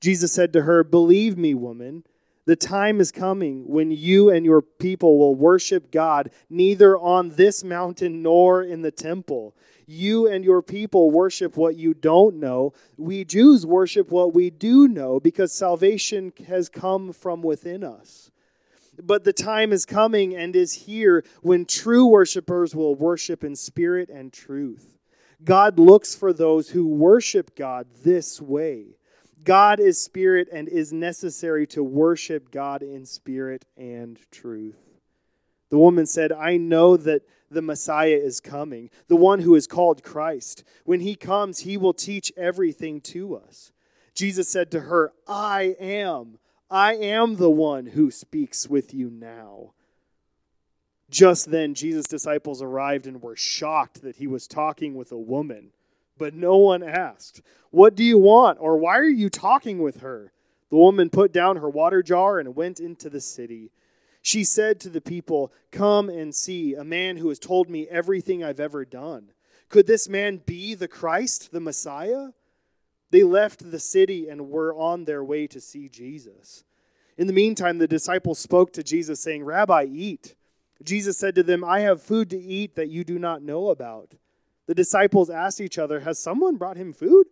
Jesus 0.00 0.32
said 0.32 0.52
to 0.54 0.62
her, 0.62 0.82
Believe 0.82 1.38
me, 1.38 1.54
woman, 1.54 2.04
the 2.46 2.56
time 2.56 3.00
is 3.00 3.12
coming 3.12 3.64
when 3.66 3.90
you 3.90 4.30
and 4.30 4.44
your 4.44 4.62
people 4.62 5.18
will 5.18 5.34
worship 5.34 5.90
God 5.90 6.30
neither 6.48 6.98
on 6.98 7.30
this 7.30 7.62
mountain 7.62 8.22
nor 8.22 8.62
in 8.62 8.82
the 8.82 8.90
temple. 8.90 9.54
You 9.86 10.26
and 10.28 10.44
your 10.44 10.62
people 10.62 11.10
worship 11.10 11.56
what 11.56 11.76
you 11.76 11.94
don't 11.94 12.36
know. 12.36 12.72
We 12.96 13.24
Jews 13.24 13.66
worship 13.66 14.10
what 14.10 14.34
we 14.34 14.48
do 14.48 14.88
know 14.88 15.20
because 15.20 15.52
salvation 15.52 16.32
has 16.46 16.68
come 16.68 17.12
from 17.12 17.42
within 17.42 17.84
us. 17.84 18.30
But 19.02 19.24
the 19.24 19.32
time 19.32 19.72
is 19.72 19.84
coming 19.84 20.36
and 20.36 20.54
is 20.54 20.72
here 20.72 21.24
when 21.42 21.64
true 21.64 22.06
worshipers 22.06 22.74
will 22.74 22.94
worship 22.94 23.44
in 23.44 23.56
spirit 23.56 24.08
and 24.08 24.32
truth. 24.32 24.98
God 25.42 25.78
looks 25.78 26.14
for 26.14 26.32
those 26.32 26.70
who 26.70 26.86
worship 26.86 27.56
God 27.56 27.86
this 28.02 28.40
way. 28.40 28.96
God 29.44 29.80
is 29.80 30.02
spirit 30.02 30.48
and 30.52 30.68
is 30.68 30.92
necessary 30.92 31.66
to 31.68 31.82
worship 31.82 32.50
God 32.50 32.82
in 32.82 33.06
spirit 33.06 33.64
and 33.76 34.18
truth. 34.30 34.78
The 35.70 35.78
woman 35.78 36.06
said, 36.06 36.32
I 36.32 36.56
know 36.56 36.96
that 36.96 37.22
the 37.50 37.62
Messiah 37.62 38.18
is 38.22 38.40
coming, 38.40 38.90
the 39.08 39.16
one 39.16 39.40
who 39.40 39.54
is 39.54 39.66
called 39.66 40.02
Christ. 40.02 40.64
When 40.84 41.00
he 41.00 41.14
comes, 41.14 41.60
he 41.60 41.76
will 41.76 41.94
teach 41.94 42.32
everything 42.36 43.00
to 43.02 43.36
us. 43.36 43.72
Jesus 44.14 44.48
said 44.48 44.70
to 44.72 44.80
her, 44.80 45.12
I 45.26 45.76
am. 45.80 46.38
I 46.70 46.94
am 46.94 47.36
the 47.36 47.50
one 47.50 47.86
who 47.86 48.10
speaks 48.10 48.68
with 48.68 48.94
you 48.94 49.10
now. 49.10 49.72
Just 51.10 51.50
then, 51.50 51.74
Jesus' 51.74 52.06
disciples 52.06 52.62
arrived 52.62 53.06
and 53.06 53.20
were 53.20 53.34
shocked 53.34 54.02
that 54.02 54.16
he 54.16 54.28
was 54.28 54.46
talking 54.46 54.94
with 54.94 55.10
a 55.10 55.18
woman. 55.18 55.70
But 56.20 56.34
no 56.34 56.58
one 56.58 56.82
asked, 56.82 57.40
What 57.70 57.94
do 57.94 58.04
you 58.04 58.18
want? 58.18 58.58
or 58.60 58.76
Why 58.76 58.98
are 58.98 59.04
you 59.04 59.30
talking 59.30 59.78
with 59.78 60.02
her? 60.02 60.32
The 60.68 60.76
woman 60.76 61.08
put 61.08 61.32
down 61.32 61.56
her 61.56 61.70
water 61.70 62.02
jar 62.02 62.38
and 62.38 62.54
went 62.54 62.78
into 62.78 63.08
the 63.08 63.22
city. 63.22 63.72
She 64.20 64.44
said 64.44 64.80
to 64.80 64.90
the 64.90 65.00
people, 65.00 65.50
Come 65.72 66.10
and 66.10 66.34
see 66.34 66.74
a 66.74 66.84
man 66.84 67.16
who 67.16 67.30
has 67.30 67.38
told 67.38 67.70
me 67.70 67.88
everything 67.88 68.44
I've 68.44 68.60
ever 68.60 68.84
done. 68.84 69.32
Could 69.70 69.86
this 69.86 70.10
man 70.10 70.42
be 70.44 70.74
the 70.74 70.88
Christ, 70.88 71.52
the 71.52 71.60
Messiah? 71.60 72.28
They 73.10 73.22
left 73.22 73.70
the 73.70 73.80
city 73.80 74.28
and 74.28 74.50
were 74.50 74.74
on 74.74 75.06
their 75.06 75.24
way 75.24 75.46
to 75.46 75.60
see 75.60 75.88
Jesus. 75.88 76.64
In 77.16 77.28
the 77.28 77.32
meantime, 77.32 77.78
the 77.78 77.88
disciples 77.88 78.38
spoke 78.38 78.74
to 78.74 78.82
Jesus, 78.82 79.20
saying, 79.20 79.42
Rabbi, 79.42 79.86
eat. 79.90 80.34
Jesus 80.84 81.16
said 81.16 81.34
to 81.36 81.42
them, 81.42 81.64
I 81.64 81.80
have 81.80 82.02
food 82.02 82.28
to 82.28 82.38
eat 82.38 82.76
that 82.76 82.90
you 82.90 83.04
do 83.04 83.18
not 83.18 83.42
know 83.42 83.70
about. 83.70 84.16
The 84.70 84.74
disciples 84.76 85.30
asked 85.30 85.60
each 85.60 85.78
other, 85.78 85.98
Has 85.98 86.20
someone 86.20 86.54
brought 86.54 86.76
him 86.76 86.92
food? 86.92 87.26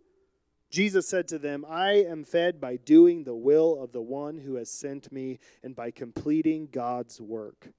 Jesus 0.69 1.07
said 1.07 1.25
to 1.29 1.39
them, 1.39 1.65
I 1.69 1.91
am 1.93 2.25
fed 2.25 2.59
by 2.59 2.75
doing 2.75 3.23
the 3.23 3.33
will 3.33 3.81
of 3.81 3.93
the 3.93 4.01
one 4.01 4.39
who 4.39 4.55
has 4.55 4.69
sent 4.69 5.09
me 5.09 5.39
and 5.63 5.73
by 5.73 5.91
completing 5.91 6.67
God's 6.69 7.21
work. 7.21 7.69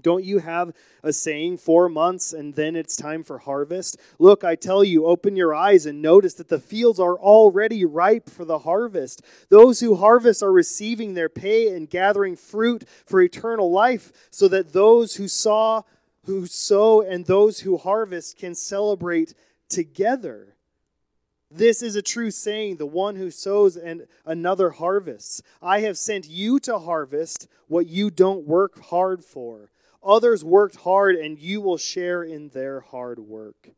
Don't 0.00 0.22
you 0.22 0.38
have 0.38 0.72
a 1.02 1.12
saying, 1.12 1.58
four 1.58 1.88
months 1.88 2.32
and 2.32 2.54
then 2.54 2.76
it's 2.76 2.94
time 2.94 3.24
for 3.24 3.38
harvest? 3.38 3.98
Look, 4.20 4.44
I 4.44 4.54
tell 4.54 4.84
you, 4.84 5.04
open 5.04 5.34
your 5.34 5.52
eyes 5.52 5.84
and 5.84 6.00
notice 6.00 6.34
that 6.34 6.48
the 6.48 6.60
fields 6.60 7.00
are 7.00 7.18
already 7.18 7.84
ripe 7.84 8.30
for 8.30 8.44
the 8.44 8.60
harvest. 8.60 9.20
Those 9.48 9.80
who 9.80 9.96
harvest 9.96 10.44
are 10.44 10.52
receiving 10.52 11.14
their 11.14 11.28
pay 11.28 11.74
and 11.74 11.90
gathering 11.90 12.36
fruit 12.36 12.84
for 13.04 13.20
eternal 13.20 13.72
life, 13.72 14.12
so 14.30 14.46
that 14.46 14.72
those 14.72 15.16
who 15.16 15.26
saw, 15.26 15.82
who 16.26 16.46
sow, 16.46 17.00
and 17.00 17.24
those 17.24 17.60
who 17.60 17.76
harvest 17.76 18.38
can 18.38 18.54
celebrate 18.54 19.34
together. 19.68 20.56
This 21.50 21.82
is 21.82 21.96
a 21.96 22.02
true 22.02 22.30
saying 22.30 22.76
the 22.76 22.86
one 22.86 23.16
who 23.16 23.30
sows 23.30 23.76
and 23.76 24.06
another 24.24 24.70
harvests. 24.70 25.42
I 25.60 25.80
have 25.80 25.98
sent 25.98 26.28
you 26.28 26.60
to 26.60 26.78
harvest 26.78 27.48
what 27.66 27.88
you 27.88 28.10
don't 28.10 28.46
work 28.46 28.80
hard 28.80 29.24
for. 29.24 29.70
Others 30.02 30.44
worked 30.44 30.76
hard, 30.76 31.16
and 31.16 31.38
you 31.38 31.60
will 31.60 31.76
share 31.76 32.22
in 32.22 32.50
their 32.50 32.80
hard 32.80 33.18
work. 33.18 33.70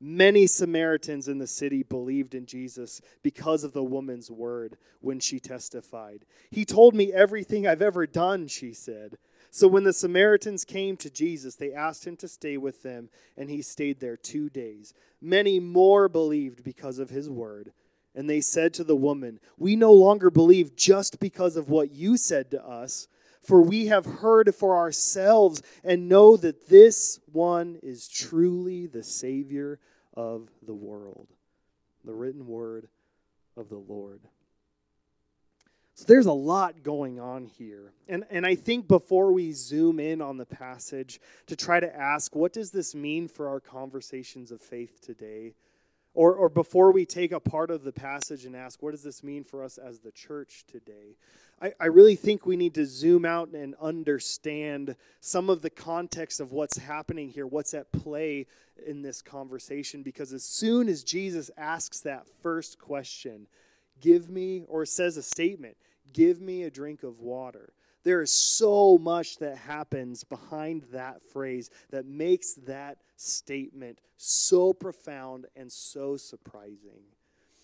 Many 0.00 0.48
Samaritans 0.48 1.28
in 1.28 1.38
the 1.38 1.46
city 1.46 1.84
believed 1.84 2.34
in 2.34 2.44
Jesus 2.46 3.00
because 3.22 3.62
of 3.62 3.72
the 3.72 3.84
woman's 3.84 4.30
word 4.30 4.76
when 5.00 5.20
she 5.20 5.38
testified. 5.38 6.24
He 6.50 6.64
told 6.64 6.94
me 6.94 7.12
everything 7.12 7.66
I've 7.66 7.82
ever 7.82 8.06
done, 8.06 8.48
she 8.48 8.72
said. 8.72 9.16
So 9.52 9.68
when 9.68 9.84
the 9.84 9.92
Samaritans 9.92 10.64
came 10.64 10.96
to 10.96 11.10
Jesus, 11.10 11.54
they 11.54 11.72
asked 11.72 12.06
him 12.06 12.16
to 12.16 12.26
stay 12.26 12.56
with 12.56 12.82
them, 12.82 13.08
and 13.36 13.48
he 13.48 13.62
stayed 13.62 14.00
there 14.00 14.16
two 14.16 14.48
days. 14.48 14.94
Many 15.20 15.60
more 15.60 16.08
believed 16.08 16.64
because 16.64 16.98
of 16.98 17.10
his 17.10 17.30
word. 17.30 17.72
And 18.14 18.28
they 18.28 18.40
said 18.40 18.74
to 18.74 18.84
the 18.84 18.96
woman, 18.96 19.38
We 19.56 19.76
no 19.76 19.92
longer 19.92 20.30
believe 20.30 20.74
just 20.74 21.20
because 21.20 21.56
of 21.56 21.68
what 21.68 21.92
you 21.92 22.16
said 22.16 22.50
to 22.50 22.66
us 22.66 23.06
for 23.42 23.60
we 23.60 23.86
have 23.86 24.06
heard 24.06 24.54
for 24.54 24.76
ourselves 24.76 25.62
and 25.82 26.08
know 26.08 26.36
that 26.36 26.68
this 26.68 27.18
one 27.32 27.78
is 27.82 28.08
truly 28.08 28.86
the 28.86 29.02
Savior 29.02 29.80
of 30.14 30.48
the 30.64 30.74
world. 30.74 31.28
The 32.04 32.14
written 32.14 32.46
word 32.46 32.88
of 33.56 33.68
the 33.68 33.78
Lord. 33.78 34.20
So 35.94 36.06
there's 36.08 36.26
a 36.26 36.32
lot 36.32 36.82
going 36.82 37.20
on 37.20 37.44
here. 37.44 37.92
And, 38.08 38.24
and 38.30 38.46
I 38.46 38.54
think 38.54 38.88
before 38.88 39.32
we 39.32 39.52
zoom 39.52 40.00
in 40.00 40.22
on 40.22 40.38
the 40.38 40.46
passage 40.46 41.20
to 41.46 41.56
try 41.56 41.80
to 41.80 41.96
ask, 41.96 42.34
what 42.34 42.52
does 42.52 42.70
this 42.70 42.94
mean 42.94 43.28
for 43.28 43.48
our 43.48 43.60
conversations 43.60 44.50
of 44.50 44.62
faith 44.62 45.00
today? 45.02 45.54
Or, 46.14 46.34
or 46.34 46.48
before 46.48 46.92
we 46.92 47.06
take 47.06 47.32
a 47.32 47.40
part 47.40 47.70
of 47.70 47.84
the 47.84 47.92
passage 47.92 48.44
and 48.44 48.54
ask, 48.54 48.82
what 48.82 48.90
does 48.90 49.02
this 49.02 49.22
mean 49.22 49.44
for 49.44 49.64
us 49.64 49.78
as 49.78 50.00
the 50.00 50.12
church 50.12 50.64
today? 50.66 51.16
I, 51.60 51.72
I 51.80 51.86
really 51.86 52.16
think 52.16 52.44
we 52.44 52.56
need 52.56 52.74
to 52.74 52.84
zoom 52.84 53.24
out 53.24 53.50
and 53.50 53.74
understand 53.80 54.96
some 55.20 55.48
of 55.48 55.62
the 55.62 55.70
context 55.70 56.40
of 56.40 56.52
what's 56.52 56.78
happening 56.78 57.28
here, 57.28 57.46
what's 57.46 57.72
at 57.72 57.92
play 57.92 58.46
in 58.86 59.02
this 59.02 59.22
conversation, 59.22 60.02
because 60.02 60.32
as 60.32 60.44
soon 60.44 60.88
as 60.88 61.02
Jesus 61.02 61.50
asks 61.56 62.00
that 62.00 62.26
first 62.42 62.78
question, 62.78 63.46
give 64.00 64.28
me, 64.28 64.64
or 64.68 64.84
says 64.86 65.16
a 65.16 65.22
statement, 65.22 65.76
give 66.12 66.40
me 66.40 66.64
a 66.64 66.70
drink 66.70 67.02
of 67.02 67.20
water. 67.20 67.72
There 68.04 68.20
is 68.20 68.32
so 68.32 68.98
much 68.98 69.38
that 69.38 69.56
happens 69.56 70.24
behind 70.24 70.82
that 70.92 71.22
phrase 71.32 71.70
that 71.90 72.04
makes 72.04 72.54
that 72.66 72.98
statement 73.16 74.00
so 74.16 74.72
profound 74.72 75.46
and 75.54 75.70
so 75.70 76.16
surprising. 76.16 77.04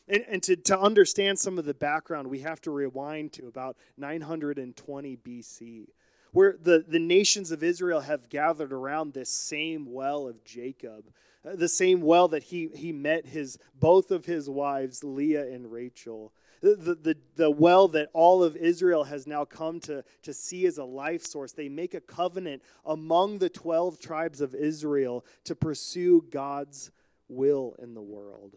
And, 0.08 0.25
and 0.28 0.42
to, 0.44 0.56
to 0.56 0.78
understand 0.78 1.38
some 1.38 1.58
of 1.58 1.64
the 1.64 1.75
background, 1.75 2.28
we 2.28 2.40
have 2.40 2.61
to 2.62 2.70
rewind 2.70 3.32
to 3.35 3.47
about 3.47 3.76
920 3.97 5.16
BC, 5.16 5.88
where 6.32 6.56
the, 6.61 6.85
the 6.87 6.99
nations 6.99 7.50
of 7.50 7.62
Israel 7.62 8.00
have 8.00 8.28
gathered 8.28 8.73
around 8.73 9.12
this 9.12 9.30
same 9.30 9.92
well 9.92 10.28
of 10.28 10.44
Jacob, 10.44 11.11
uh, 11.44 11.56
the 11.56 11.68
same 11.68 12.02
well 12.02 12.28
that 12.28 12.44
he, 12.44 12.68
he 12.75 12.92
met 12.92 13.26
his 13.26 13.58
both 13.78 14.11
of 14.11 14.26
his 14.26 14.49
wives, 14.49 15.04
Leah 15.04 15.52
and 15.52 15.70
Rachel 15.70 16.32
the, 16.61 16.97
the, 17.00 17.16
the 17.37 17.50
well 17.50 17.88
that 17.88 18.11
all 18.12 18.42
of 18.42 18.56
Israel 18.56 19.04
has 19.04 19.26
now 19.26 19.44
come 19.44 19.80
to, 19.80 20.04
to 20.23 20.35
see 20.35 20.66
as 20.66 20.78
a 20.78 20.85
life 20.85 21.25
source. 21.25 21.52
They 21.52 21.68
make 21.68 21.94
a 21.94 22.00
covenant 22.00 22.62
among 22.85 23.38
the 23.38 23.49
12 23.49 23.99
tribes 24.00 24.40
of 24.40 24.54
Israel 24.54 25.25
to 25.44 25.54
pursue 25.54 26.25
God's 26.30 26.90
will 27.28 27.76
in 27.80 27.94
the 27.94 28.02
world. 28.02 28.56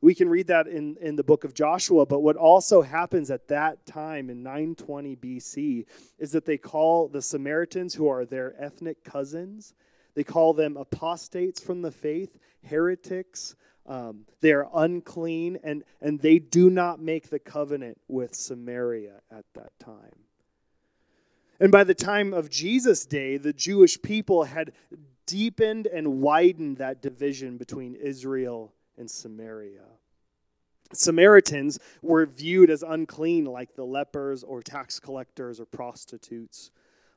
We 0.00 0.14
can 0.14 0.28
read 0.28 0.46
that 0.46 0.68
in, 0.68 0.96
in 1.00 1.16
the 1.16 1.24
book 1.24 1.42
of 1.42 1.54
Joshua, 1.54 2.06
but 2.06 2.20
what 2.20 2.36
also 2.36 2.82
happens 2.82 3.30
at 3.30 3.48
that 3.48 3.84
time 3.84 4.30
in 4.30 4.42
920 4.42 5.16
BC 5.16 5.86
is 6.18 6.30
that 6.32 6.44
they 6.44 6.56
call 6.56 7.08
the 7.08 7.20
Samaritans, 7.20 7.94
who 7.94 8.08
are 8.08 8.24
their 8.24 8.54
ethnic 8.62 9.02
cousins, 9.02 9.74
they 10.14 10.22
call 10.22 10.52
them 10.52 10.76
apostates 10.76 11.60
from 11.60 11.82
the 11.82 11.90
faith, 11.90 12.38
heretics, 12.62 13.56
um, 13.86 14.26
they 14.40 14.52
are 14.52 14.68
unclean, 14.74 15.58
and, 15.64 15.82
and 16.00 16.20
they 16.20 16.38
do 16.38 16.70
not 16.70 17.00
make 17.00 17.30
the 17.30 17.38
covenant 17.38 17.98
with 18.06 18.34
Samaria 18.34 19.20
at 19.32 19.46
that 19.54 19.72
time. 19.80 20.14
And 21.58 21.72
by 21.72 21.84
the 21.84 21.94
time 21.94 22.32
of 22.34 22.50
Jesus' 22.50 23.06
day, 23.06 23.36
the 23.36 23.52
Jewish 23.52 24.00
people 24.00 24.44
had 24.44 24.72
deepened 25.26 25.86
and 25.86 26.20
widened 26.20 26.76
that 26.76 27.02
division 27.02 27.56
between 27.56 27.94
Israel 27.94 28.72
and 28.98 29.10
Samaria. 29.10 29.84
Samaritans 30.92 31.78
were 32.02 32.24
viewed 32.26 32.70
as 32.70 32.82
unclean, 32.82 33.44
like 33.44 33.74
the 33.74 33.84
lepers 33.84 34.42
or 34.42 34.62
tax 34.62 34.98
collectors 34.98 35.60
or 35.60 35.66
prostitutes. 35.66 36.70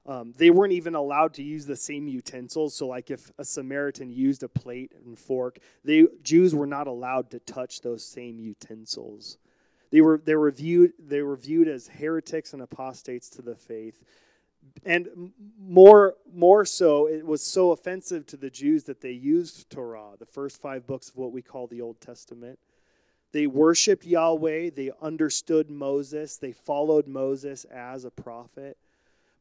Um, 0.06 0.34
they 0.36 0.50
weren't 0.50 0.74
even 0.74 0.96
allowed 0.96 1.36
to 1.36 1.44
use 1.44 1.66
the 1.66 1.76
same 1.76 2.08
utensils. 2.08 2.76
So, 2.76 2.88
like 2.88 3.12
if 3.12 3.32
a 3.38 3.46
Samaritan 3.46 4.12
used 4.12 4.44
a 4.44 4.50
plate 4.50 4.94
and 5.06 5.18
fork, 5.18 5.60
they 5.86 6.08
Jews 6.24 6.56
were 6.56 6.66
not 6.66 6.88
allowed 6.88 7.30
to 7.32 7.40
touch 7.40 7.82
those 7.82 8.04
same 8.04 8.40
utensils. 8.40 9.38
They 9.92 10.02
were 10.02 10.22
they 10.24 10.36
were 10.36 10.52
viewed 10.52 10.94
they 11.00 11.22
were 11.22 11.36
viewed 11.36 11.68
as 11.68 11.88
heretics 11.88 12.54
and 12.54 12.62
apostates 12.62 13.30
to 13.32 13.42
the 13.42 13.56
faith. 13.56 14.04
And 14.84 15.32
more 15.60 16.16
more 16.34 16.66
so, 16.66 17.08
it 17.08 17.26
was 17.26 17.42
so 17.42 17.72
offensive 17.72 18.26
to 18.28 18.38
the 18.38 18.50
Jews 18.50 18.84
that 18.86 19.02
they 19.02 19.12
used 19.12 19.70
Torah, 19.70 20.12
the 20.18 20.26
first 20.26 20.62
five 20.62 20.88
books 20.88 21.10
of 21.10 21.18
what 21.18 21.32
we 21.32 21.42
call 21.42 21.68
the 21.68 21.82
Old 21.82 22.02
Testament. 22.02 22.58
They 23.32 23.48
worshiped 23.48 24.06
Yahweh. 24.06 24.72
They 24.76 24.92
understood 25.02 25.70
Moses. 25.70 26.38
They 26.38 26.52
followed 26.52 27.08
Moses 27.08 27.66
as 27.66 28.06
a 28.06 28.12
prophet. 28.12 28.78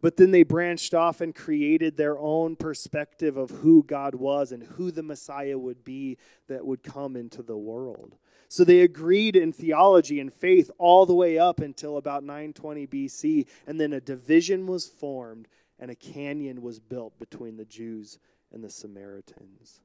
But 0.03 0.17
then 0.17 0.31
they 0.31 0.45
branched 0.45 0.95
off 0.95 1.21
and 1.21 1.35
created 1.35 1.97
their 1.97 2.19
own 2.19 2.57
perspective 2.57 3.37
of 3.37 3.51
who 3.51 3.83
God 3.83 4.15
was 4.15 4.51
and 4.53 4.63
who 4.63 4.91
the 4.91 5.03
Messiah 5.03 5.59
would 5.59 5.85
be 5.85 6.17
that 6.49 6.65
would 6.65 6.83
come 6.83 7.17
into 7.17 7.43
the 7.43 7.57
world. 7.57 8.17
So 8.49 8.65
they 8.65 8.81
agreed 8.81 9.37
in 9.37 9.53
theology 9.53 10.19
and 10.19 10.33
faith 10.33 10.71
all 10.79 11.07
the 11.07 11.15
way 11.15 11.39
up 11.39 11.61
until 11.61 11.99
about 11.99 12.25
920 12.25 12.87
BC. 12.87 13.47
And 13.67 13.81
then 13.81 13.93
a 13.93 14.01
division 14.01 14.67
was 14.67 14.87
formed 14.87 15.49
and 15.79 15.91
a 15.91 15.95
canyon 15.95 16.63
was 16.63 16.81
built 16.81 17.19
between 17.19 17.57
the 17.57 17.65
Jews 17.65 18.19
and 18.53 18.65
the 18.65 18.71
Samaritans. 18.71 19.81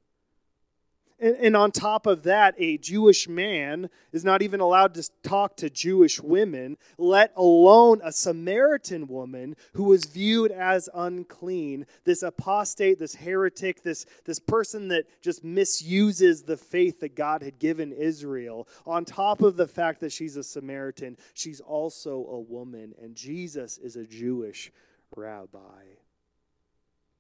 And, 1.17 1.35
and, 1.37 1.55
on 1.55 1.71
top 1.71 2.07
of 2.07 2.23
that, 2.23 2.55
a 2.57 2.77
Jewish 2.77 3.29
man 3.29 3.89
is 4.11 4.25
not 4.25 4.41
even 4.41 4.59
allowed 4.59 4.95
to 4.95 5.09
talk 5.23 5.55
to 5.57 5.69
Jewish 5.69 6.19
women, 6.19 6.75
let 6.97 7.31
alone 7.37 8.01
a 8.03 8.11
Samaritan 8.11 9.07
woman 9.07 9.55
who 9.73 9.85
was 9.85 10.03
viewed 10.03 10.51
as 10.51 10.89
unclean. 10.93 11.85
This 12.03 12.21
apostate, 12.21 12.99
this 12.99 13.15
heretic, 13.15 13.81
this, 13.81 14.05
this 14.25 14.39
person 14.39 14.89
that 14.89 15.05
just 15.21 15.41
misuses 15.41 16.43
the 16.43 16.57
faith 16.57 16.99
that 16.99 17.15
God 17.15 17.41
had 17.41 17.59
given 17.59 17.93
Israel. 17.93 18.67
On 18.85 19.05
top 19.05 19.41
of 19.41 19.55
the 19.55 19.67
fact 19.67 20.01
that 20.01 20.11
she's 20.11 20.35
a 20.35 20.43
Samaritan, 20.43 21.15
she's 21.33 21.61
also 21.61 22.25
a 22.29 22.39
woman, 22.41 22.93
and 23.01 23.15
Jesus 23.15 23.77
is 23.77 23.95
a 23.95 24.05
Jewish 24.05 24.69
rabbi. 25.15 25.83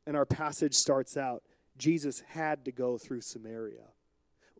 And 0.05 0.17
our 0.17 0.25
passage 0.25 0.75
starts 0.75 1.15
out 1.15 1.43
Jesus 1.77 2.21
had 2.27 2.65
to 2.65 2.71
go 2.71 2.97
through 2.97 3.21
Samaria. 3.21 3.83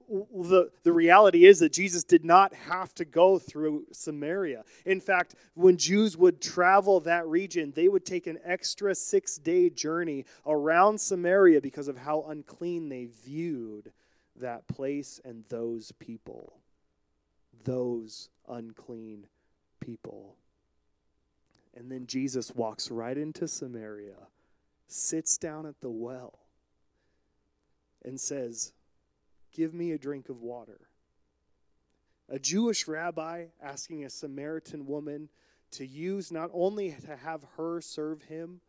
The, 0.08 0.70
the 0.84 0.94
reality 0.94 1.46
is 1.46 1.60
that 1.60 1.74
Jesus 1.74 2.04
did 2.04 2.24
not 2.24 2.54
have 2.54 2.94
to 2.96 3.06
go 3.06 3.40
through 3.40 3.86
Samaria. 3.92 4.64
In 4.86 5.02
fact, 5.02 5.34
when 5.56 5.78
Jews 5.78 6.16
would 6.16 6.42
travel 6.42 7.00
that 7.02 7.26
region, 7.26 7.74
they 7.76 7.88
would 7.88 8.06
take 8.06 8.28
an 8.28 8.38
extra 8.44 8.94
six 8.94 9.38
day 9.38 9.70
journey 9.70 10.26
around 10.46 11.02
Samaria 11.02 11.60
because 11.60 11.88
of 11.88 11.98
how 11.98 12.24
unclean 12.28 12.88
they 12.90 13.06
viewed 13.06 13.92
that 14.36 14.68
place 14.68 15.20
and 15.26 15.44
those 15.50 15.92
people. 15.94 16.54
Those 17.64 18.30
unclean 18.48 19.26
people. 19.80 20.36
And 21.76 21.92
then 21.92 22.06
Jesus 22.06 22.54
walks 22.54 22.92
right 22.92 23.18
into 23.18 23.48
Samaria, 23.48 24.28
sits 24.88 25.38
down 25.40 25.66
at 25.66 25.82
the 25.82 25.90
well 25.90 26.45
and 28.06 28.20
says, 28.20 28.72
Give 29.52 29.74
me 29.74 29.92
a 29.92 29.98
drink 29.98 30.30
of 30.30 30.42
water. 30.42 30.82
A 32.30 32.40
Jewish 32.40 32.88
rabbi 32.88 33.48
asking 33.62 34.04
a 34.04 34.10
Samaritan 34.10 34.86
woman 34.86 35.30
to 35.72 35.86
use 35.86 36.32
not 36.32 36.50
only 36.54 36.96
to 37.06 37.16
have 37.18 37.46
her 37.58 37.82
serve 37.82 38.24
him, 38.24 38.62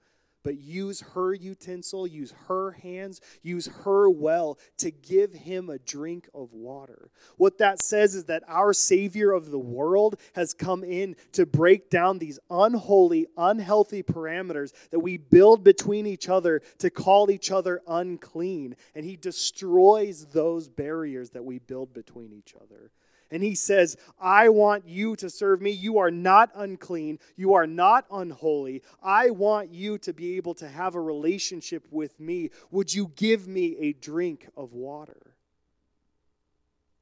but 0.47 0.61
use 0.61 1.01
her 1.01 1.35
utensil, 1.35 2.07
use 2.07 2.33
her 2.47 2.71
hands, 2.71 3.21
use 3.43 3.67
her 3.83 4.09
well 4.09 4.61
to 4.79 4.93
give 4.93 5.33
him 5.33 5.69
a 5.69 5.79
drink 5.81 6.29
of 6.33 6.53
water. 6.53 7.11
What 7.37 7.59
that 7.59 7.83
says 7.83 8.15
is 8.15 8.27
that 8.27 8.45
our 8.47 8.73
Savior 8.73 9.33
of 9.33 9.51
the 9.51 9.59
world 9.59 10.21
has 10.37 10.55
come 10.55 10.85
in 10.85 11.17
to 11.33 11.47
break 11.47 11.91
down 11.91 12.21
these 12.21 12.39
unholy, 12.49 13.27
unhealthy 13.37 14.05
parameters 14.05 14.73
that 14.93 15.01
we 15.01 15.17
build 15.17 15.65
between 15.65 16.07
each 16.07 16.29
other 16.29 16.63
to 16.79 16.91
call 16.91 17.29
each 17.29 17.51
other 17.51 17.83
unclean. 17.89 18.77
And 18.95 19.05
he 19.05 19.17
destroys 19.17 20.27
those 20.27 20.69
barriers 20.69 21.31
that 21.31 21.45
we 21.45 21.59
build 21.59 21.93
between 21.93 22.33
each 22.33 22.55
other. 22.55 22.93
And 23.31 23.43
he 23.43 23.55
says, 23.55 23.97
I 24.21 24.49
want 24.49 24.87
you 24.87 25.17
to 25.17 25.29
serve 25.29 25.61
me. 25.61 25.71
You 25.71 25.99
are 25.99 26.11
not 26.11 26.51
unclean. 26.55 27.19
You 27.37 27.55
are 27.55 27.67
not 27.67 28.07
unholy. 28.11 28.83
I 29.03 29.31
want 29.31 29.71
you 29.73 29.99
to 29.99 30.13
be 30.13 30.37
able 30.37 30.55
to 30.55 30.69
have 30.69 30.95
a 30.95 31.01
relationship 31.01 31.87
with 31.91 32.19
me. 32.21 32.51
Would 32.71 32.95
you 32.95 33.11
give 33.17 33.49
me 33.49 33.77
a 33.81 33.93
drink 33.95 34.49
of 34.57 34.73
water? 34.73 35.35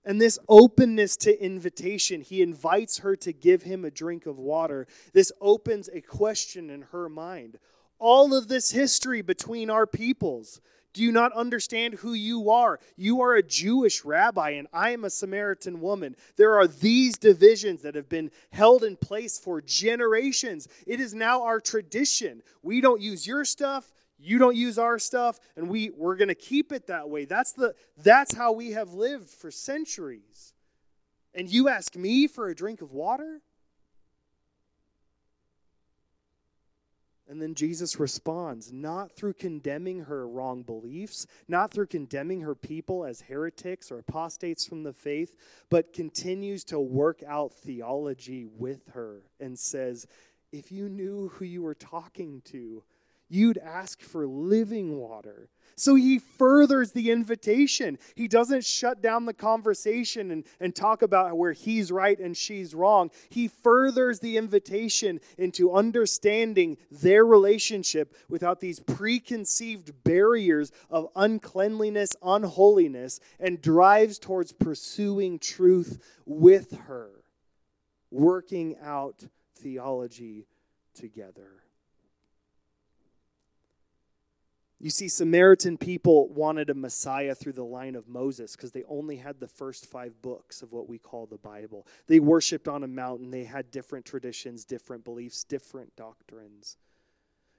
And 0.06 0.20
this 0.20 0.38
openness 0.48 1.16
to 1.18 1.42
invitation, 1.42 2.20
he 2.20 2.42
invites 2.42 2.98
her 2.98 3.16
to 3.16 3.32
give 3.32 3.62
him 3.62 3.84
a 3.84 3.90
drink 3.90 4.26
of 4.26 4.38
water. 4.38 4.86
This 5.12 5.32
opens 5.40 5.88
a 5.92 6.02
question 6.02 6.68
in 6.68 6.82
her 6.92 7.08
mind. 7.08 7.58
All 7.98 8.34
of 8.34 8.48
this 8.48 8.70
history 8.70 9.22
between 9.22 9.70
our 9.70 9.86
peoples, 9.86 10.60
do 10.94 11.02
you 11.02 11.10
not 11.10 11.32
understand 11.32 11.94
who 11.94 12.12
you 12.12 12.50
are? 12.50 12.78
You 12.96 13.20
are 13.22 13.34
a 13.34 13.42
Jewish 13.42 14.04
rabbi, 14.04 14.50
and 14.50 14.68
I 14.72 14.90
am 14.90 15.04
a 15.04 15.10
Samaritan 15.10 15.80
woman. 15.80 16.14
There 16.36 16.54
are 16.54 16.68
these 16.68 17.18
divisions 17.18 17.82
that 17.82 17.96
have 17.96 18.08
been 18.08 18.30
held 18.52 18.84
in 18.84 18.96
place 18.96 19.38
for 19.38 19.60
generations. 19.60 20.68
It 20.86 21.00
is 21.00 21.12
now 21.12 21.42
our 21.42 21.60
tradition. 21.60 22.42
We 22.62 22.80
don't 22.80 23.00
use 23.00 23.26
your 23.26 23.44
stuff, 23.44 23.92
you 24.18 24.38
don't 24.38 24.56
use 24.56 24.78
our 24.78 25.00
stuff, 25.00 25.40
and 25.56 25.68
we, 25.68 25.90
we're 25.90 26.16
going 26.16 26.28
to 26.28 26.34
keep 26.36 26.70
it 26.70 26.86
that 26.86 27.10
way. 27.10 27.24
That's, 27.24 27.52
the, 27.52 27.74
that's 27.96 28.34
how 28.34 28.52
we 28.52 28.70
have 28.70 28.94
lived 28.94 29.28
for 29.28 29.50
centuries. 29.50 30.54
And 31.34 31.50
you 31.50 31.68
ask 31.68 31.96
me 31.96 32.28
for 32.28 32.48
a 32.48 32.54
drink 32.54 32.80
of 32.80 32.92
water? 32.92 33.40
And 37.34 37.42
then 37.42 37.56
Jesus 37.56 37.98
responds, 37.98 38.72
not 38.72 39.10
through 39.10 39.32
condemning 39.32 40.04
her 40.04 40.28
wrong 40.28 40.62
beliefs, 40.62 41.26
not 41.48 41.72
through 41.72 41.88
condemning 41.88 42.42
her 42.42 42.54
people 42.54 43.04
as 43.04 43.22
heretics 43.22 43.90
or 43.90 43.98
apostates 43.98 44.64
from 44.64 44.84
the 44.84 44.92
faith, 44.92 45.34
but 45.68 45.92
continues 45.92 46.62
to 46.66 46.78
work 46.78 47.24
out 47.26 47.52
theology 47.52 48.46
with 48.46 48.86
her 48.92 49.22
and 49.40 49.58
says, 49.58 50.06
If 50.52 50.70
you 50.70 50.88
knew 50.88 51.26
who 51.30 51.44
you 51.44 51.62
were 51.62 51.74
talking 51.74 52.40
to, 52.52 52.84
you'd 53.34 53.58
ask 53.58 54.00
for 54.00 54.26
living 54.26 54.96
water. 54.96 55.48
So 55.76 55.96
he 55.96 56.20
furthers 56.20 56.92
the 56.92 57.10
invitation. 57.10 57.98
He 58.14 58.28
doesn't 58.28 58.64
shut 58.64 59.02
down 59.02 59.26
the 59.26 59.34
conversation 59.34 60.30
and, 60.30 60.44
and 60.60 60.74
talk 60.74 61.02
about 61.02 61.36
where 61.36 61.52
he's 61.52 61.90
right 61.90 62.18
and 62.18 62.36
she's 62.36 62.74
wrong. 62.74 63.10
He 63.28 63.48
furthers 63.48 64.20
the 64.20 64.36
invitation 64.36 65.20
into 65.36 65.74
understanding 65.74 66.76
their 66.92 67.26
relationship 67.26 68.14
without 68.28 68.60
these 68.60 68.78
preconceived 68.78 70.04
barriers 70.04 70.70
of 70.88 71.08
uncleanliness, 71.16 72.10
unholiness, 72.22 73.18
and 73.40 73.60
drives 73.60 74.20
towards 74.20 74.52
pursuing 74.52 75.40
truth 75.40 76.00
with 76.24 76.72
her, 76.86 77.10
working 78.12 78.76
out 78.80 79.24
theology 79.56 80.46
together. 80.94 81.64
You 84.80 84.90
see, 84.90 85.08
Samaritan 85.08 85.78
people 85.78 86.28
wanted 86.28 86.68
a 86.68 86.74
Messiah 86.74 87.34
through 87.34 87.52
the 87.52 87.64
line 87.64 87.94
of 87.94 88.08
Moses 88.08 88.56
because 88.56 88.72
they 88.72 88.82
only 88.84 89.16
had 89.16 89.40
the 89.40 89.48
first 89.48 89.86
five 89.86 90.20
books 90.20 90.62
of 90.62 90.72
what 90.72 90.88
we 90.88 90.98
call 90.98 91.26
the 91.26 91.38
Bible. 91.38 91.86
They 92.06 92.20
worshiped 92.20 92.68
on 92.68 92.82
a 92.82 92.88
mountain, 92.88 93.30
they 93.30 93.44
had 93.44 93.70
different 93.70 94.04
traditions, 94.04 94.64
different 94.64 95.04
beliefs, 95.04 95.44
different 95.44 95.94
doctrines. 95.96 96.76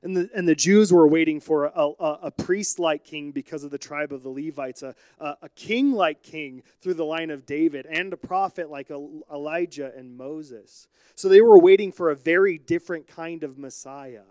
And 0.04 0.16
the, 0.16 0.30
and 0.36 0.48
the 0.48 0.54
Jews 0.54 0.94
were 0.94 1.08
waiting 1.08 1.40
for 1.40 1.66
a, 1.66 1.72
a, 2.00 2.20
a 2.24 2.32
priest 2.32 2.78
like 2.78 3.04
king 3.04 3.32
because 3.32 3.64
of 3.64 3.72
the 3.72 3.80
tribe 3.80 4.14
of 4.14 4.22
the 4.22 4.30
Levites, 4.30 4.84
a, 4.84 4.94
a, 5.20 5.50
king 5.56 5.94
like 5.94 6.22
king 6.22 6.62
through 6.80 6.94
the 6.94 7.06
line 7.06 7.32
of 7.32 7.48
David, 7.48 7.88
and 7.88 8.14
a 8.14 8.18
prophet 8.18 8.70
like 8.70 8.92
Elijah 8.92 9.92
and 9.98 10.16
Moses. 10.16 10.88
So 11.16 11.28
they 11.28 11.42
were 11.42 11.58
waiting 11.58 11.92
for 11.92 12.12
a 12.12 12.16
very 12.16 12.60
different 12.60 13.08
kind 13.08 13.44
of 13.44 13.58
Messiah. 13.58 14.22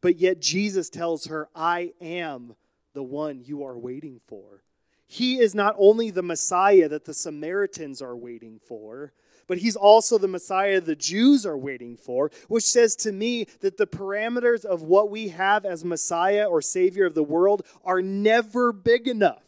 But 0.00 0.16
yet 0.16 0.40
Jesus 0.40 0.88
tells 0.90 1.26
her, 1.26 1.48
I 1.54 1.92
am 2.00 2.54
the 2.94 3.02
one 3.02 3.42
you 3.44 3.64
are 3.64 3.78
waiting 3.78 4.20
for. 4.26 4.62
He 5.06 5.38
is 5.38 5.54
not 5.54 5.74
only 5.78 6.10
the 6.10 6.22
Messiah 6.22 6.88
that 6.88 7.04
the 7.04 7.14
Samaritans 7.14 8.02
are 8.02 8.16
waiting 8.16 8.60
for, 8.66 9.12
but 9.46 9.58
he's 9.58 9.76
also 9.76 10.18
the 10.18 10.28
Messiah 10.28 10.80
the 10.80 10.94
Jews 10.94 11.46
are 11.46 11.56
waiting 11.56 11.96
for, 11.96 12.30
which 12.48 12.64
says 12.64 12.94
to 12.96 13.12
me 13.12 13.46
that 13.60 13.78
the 13.78 13.86
parameters 13.86 14.64
of 14.64 14.82
what 14.82 15.10
we 15.10 15.28
have 15.28 15.64
as 15.64 15.84
Messiah 15.84 16.44
or 16.44 16.60
Savior 16.60 17.06
of 17.06 17.14
the 17.14 17.22
world 17.22 17.66
are 17.82 18.02
never 18.02 18.72
big 18.72 19.08
enough. 19.08 19.47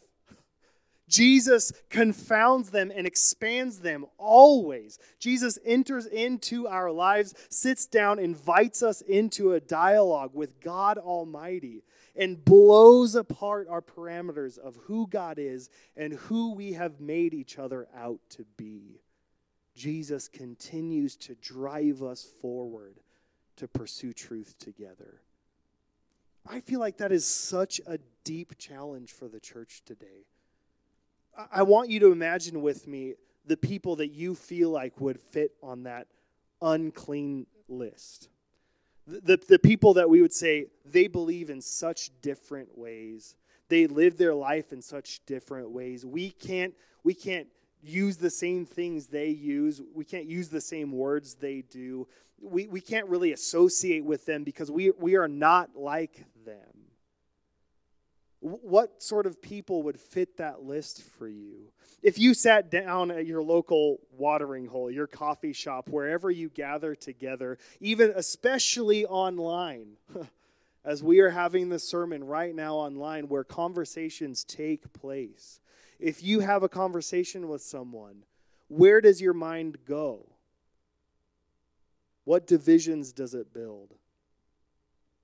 Jesus 1.11 1.73
confounds 1.89 2.71
them 2.71 2.91
and 2.95 3.05
expands 3.05 3.79
them 3.79 4.05
always. 4.17 4.97
Jesus 5.19 5.59
enters 5.65 6.05
into 6.05 6.67
our 6.67 6.89
lives, 6.89 7.35
sits 7.49 7.85
down, 7.85 8.17
invites 8.17 8.81
us 8.81 9.01
into 9.01 9.53
a 9.53 9.59
dialogue 9.59 10.31
with 10.33 10.61
God 10.61 10.97
Almighty, 10.97 11.83
and 12.15 12.43
blows 12.43 13.15
apart 13.15 13.67
our 13.69 13.81
parameters 13.81 14.57
of 14.57 14.77
who 14.85 15.05
God 15.07 15.37
is 15.37 15.69
and 15.95 16.13
who 16.13 16.53
we 16.53 16.73
have 16.73 17.01
made 17.01 17.33
each 17.33 17.59
other 17.59 17.87
out 17.95 18.19
to 18.31 18.45
be. 18.57 19.01
Jesus 19.75 20.27
continues 20.27 21.15
to 21.17 21.35
drive 21.35 22.01
us 22.01 22.25
forward 22.41 22.99
to 23.57 23.67
pursue 23.67 24.13
truth 24.13 24.55
together. 24.59 25.21
I 26.47 26.61
feel 26.61 26.79
like 26.79 26.97
that 26.97 27.11
is 27.11 27.25
such 27.25 27.79
a 27.85 27.99
deep 28.23 28.57
challenge 28.57 29.11
for 29.11 29.27
the 29.27 29.39
church 29.39 29.83
today. 29.85 30.25
I 31.51 31.63
want 31.63 31.89
you 31.89 31.99
to 32.01 32.11
imagine 32.11 32.61
with 32.61 32.87
me 32.87 33.13
the 33.45 33.57
people 33.57 33.95
that 33.97 34.09
you 34.09 34.35
feel 34.35 34.69
like 34.69 34.99
would 34.99 35.19
fit 35.19 35.51
on 35.63 35.83
that 35.83 36.07
unclean 36.61 37.47
list. 37.67 38.29
The, 39.07 39.21
the, 39.21 39.37
the, 39.49 39.59
people 39.59 39.95
that 39.95 40.09
we 40.09 40.21
would 40.21 40.33
say 40.33 40.67
they 40.85 41.07
believe 41.07 41.49
in 41.49 41.59
such 41.61 42.11
different 42.21 42.77
ways. 42.77 43.35
They 43.67 43.87
live 43.87 44.17
their 44.17 44.35
life 44.35 44.71
in 44.71 44.81
such 44.81 45.25
different 45.25 45.71
ways. 45.71 46.05
We 46.05 46.31
can't, 46.31 46.73
we 47.03 47.13
can't 47.13 47.47
use 47.81 48.17
the 48.17 48.29
same 48.29 48.65
things 48.65 49.07
they 49.07 49.29
use. 49.29 49.81
We 49.93 50.05
can't 50.05 50.25
use 50.25 50.49
the 50.49 50.61
same 50.61 50.91
words 50.91 51.35
they 51.35 51.61
do. 51.61 52.07
We, 52.39 52.67
we 52.67 52.81
can't 52.81 53.07
really 53.07 53.31
associate 53.33 54.05
with 54.05 54.25
them 54.25 54.43
because 54.43 54.69
we, 54.69 54.91
we 54.91 55.15
are 55.15 55.27
not 55.27 55.75
like 55.75 56.23
them. 56.45 56.80
What 58.41 59.03
sort 59.03 59.27
of 59.27 59.39
people 59.39 59.83
would 59.83 59.99
fit 59.99 60.37
that 60.37 60.63
list 60.63 61.03
for 61.03 61.27
you? 61.27 61.71
If 62.01 62.17
you 62.17 62.33
sat 62.33 62.71
down 62.71 63.11
at 63.11 63.27
your 63.27 63.43
local 63.43 63.99
watering 64.17 64.65
hole, 64.65 64.89
your 64.89 65.05
coffee 65.05 65.53
shop, 65.53 65.87
wherever 65.89 66.31
you 66.31 66.49
gather 66.49 66.95
together, 66.95 67.59
even 67.79 68.11
especially 68.15 69.05
online, 69.05 69.97
as 70.83 71.03
we 71.03 71.19
are 71.19 71.29
having 71.29 71.69
the 71.69 71.77
sermon 71.77 72.23
right 72.23 72.55
now 72.55 72.75
online 72.75 73.27
where 73.27 73.43
conversations 73.43 74.43
take 74.43 74.91
place, 74.91 75.61
if 75.99 76.23
you 76.23 76.39
have 76.39 76.63
a 76.63 76.69
conversation 76.69 77.47
with 77.47 77.61
someone, 77.61 78.23
where 78.67 79.01
does 79.01 79.21
your 79.21 79.35
mind 79.35 79.77
go? 79.85 80.25
What 82.23 82.47
divisions 82.47 83.11
does 83.11 83.35
it 83.35 83.53
build? 83.53 83.93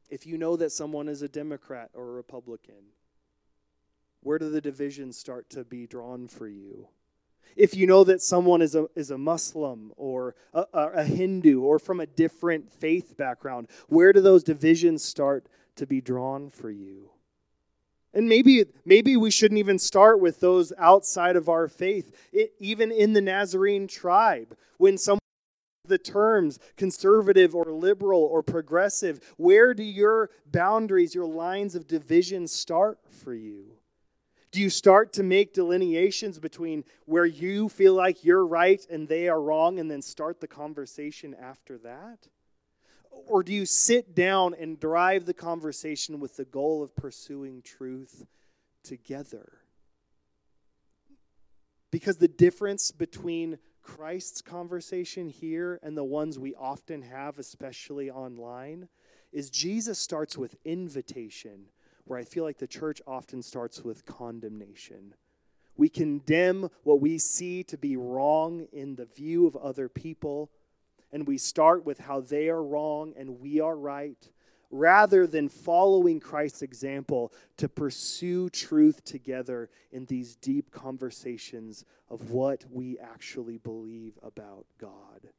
If 0.09 0.27
you 0.27 0.37
know 0.37 0.55
that 0.57 0.71
someone 0.71 1.09
is 1.09 1.23
a 1.23 1.27
Democrat 1.27 1.89
or 1.95 2.09
a 2.09 2.13
Republican, 2.13 2.91
where 4.21 4.39
do 4.39 4.49
the 4.49 4.61
divisions 4.61 5.17
start 5.17 5.49
to 5.51 5.63
be 5.63 5.87
drawn 5.87 6.27
for 6.27 6.47
you? 6.47 6.87
If 7.55 7.75
you 7.75 7.87
know 7.87 8.03
that 8.03 8.21
someone 8.21 8.61
is 8.61 8.75
a, 8.75 8.87
is 8.95 9.09
a 9.09 9.17
Muslim 9.17 9.91
or 9.97 10.35
a, 10.53 10.65
a 10.73 11.03
Hindu 11.03 11.61
or 11.61 11.79
from 11.79 11.99
a 11.99 12.05
different 12.05 12.71
faith 12.71 13.17
background, 13.17 13.67
where 13.87 14.13
do 14.13 14.21
those 14.21 14.43
divisions 14.43 15.03
start 15.03 15.47
to 15.75 15.87
be 15.87 16.01
drawn 16.01 16.49
for 16.49 16.69
you? 16.69 17.09
And 18.13 18.29
maybe, 18.29 18.65
maybe 18.85 19.17
we 19.17 19.31
shouldn't 19.31 19.59
even 19.59 19.79
start 19.79 20.19
with 20.19 20.39
those 20.39 20.71
outside 20.77 21.35
of 21.35 21.49
our 21.49 21.67
faith. 21.67 22.15
It, 22.31 22.53
even 22.59 22.91
in 22.91 23.13
the 23.13 23.21
Nazarene 23.21 23.87
tribe, 23.87 24.55
when 24.77 24.97
someone 24.97 25.19
the 25.87 25.97
terms 25.97 26.59
conservative 26.75 27.55
or 27.55 27.65
liberal 27.65 28.21
or 28.21 28.43
progressive, 28.43 29.19
where 29.37 29.73
do 29.73 29.83
your 29.83 30.29
boundaries, 30.51 31.15
your 31.15 31.25
lines 31.25 31.75
of 31.75 31.87
division 31.87 32.47
start 32.47 32.99
for 33.09 33.33
you? 33.33 33.76
Do 34.51 34.61
you 34.61 34.69
start 34.69 35.13
to 35.13 35.23
make 35.23 35.53
delineations 35.53 36.39
between 36.39 36.85
where 37.05 37.25
you 37.25 37.69
feel 37.69 37.93
like 37.93 38.23
you're 38.23 38.45
right 38.45 38.85
and 38.89 39.07
they 39.07 39.27
are 39.27 39.41
wrong 39.41 39.79
and 39.79 39.91
then 39.91 40.01
start 40.01 40.39
the 40.39 40.47
conversation 40.47 41.35
after 41.39 41.77
that? 41.79 42.27
Or 43.11 43.43
do 43.43 43.53
you 43.53 43.65
sit 43.65 44.15
down 44.15 44.55
and 44.57 44.79
drive 44.79 45.25
the 45.25 45.33
conversation 45.33 46.19
with 46.19 46.37
the 46.37 46.45
goal 46.45 46.81
of 46.81 46.95
pursuing 46.95 47.61
truth 47.61 48.25
together? 48.83 49.59
Because 51.91 52.17
the 52.17 52.27
difference 52.27 52.91
between 52.91 53.57
Christ's 53.81 54.41
conversation 54.41 55.29
here 55.29 55.79
and 55.81 55.97
the 55.97 56.03
ones 56.03 56.37
we 56.37 56.53
often 56.55 57.01
have, 57.01 57.39
especially 57.39 58.11
online, 58.11 58.87
is 59.31 59.49
Jesus 59.49 59.97
starts 59.97 60.37
with 60.37 60.55
invitation 60.65 61.67
where 62.07 62.19
I 62.19 62.23
feel 62.23 62.43
like 62.43 62.57
the 62.57 62.67
church 62.67 63.01
often 63.05 63.41
starts 63.41 63.83
with 63.83 64.05
condemnation. 64.05 65.13
We 65.75 65.89
condemn 65.89 66.69
what 66.83 67.01
we 67.01 67.17
see 67.17 67.63
to 67.63 67.77
be 67.77 67.97
wrong 67.97 68.67
in 68.71 68.95
the 68.95 69.05
view 69.05 69.45
of 69.45 69.55
other 69.55 69.87
people, 69.87 70.49
and 71.11 71.27
we 71.27 71.37
start 71.37 71.85
with 71.85 71.99
how 71.99 72.21
they 72.21 72.49
are 72.49 72.63
wrong 72.63 73.13
and 73.15 73.39
we 73.39 73.59
are 73.59 73.77
right, 73.77 74.29
rather 74.71 75.27
than 75.27 75.47
following 75.47 76.19
Christ's 76.19 76.61
example 76.61 77.31
to 77.57 77.69
pursue 77.69 78.49
truth 78.49 79.03
together 79.05 79.69
in 79.91 80.05
these 80.05 80.35
deep 80.35 80.71
conversations 80.71 81.85
of 82.09 82.31
what 82.31 82.65
we 82.71 82.97
actually 82.99 83.57
believe 83.59 84.17
about 84.23 84.65
God. 84.79 85.29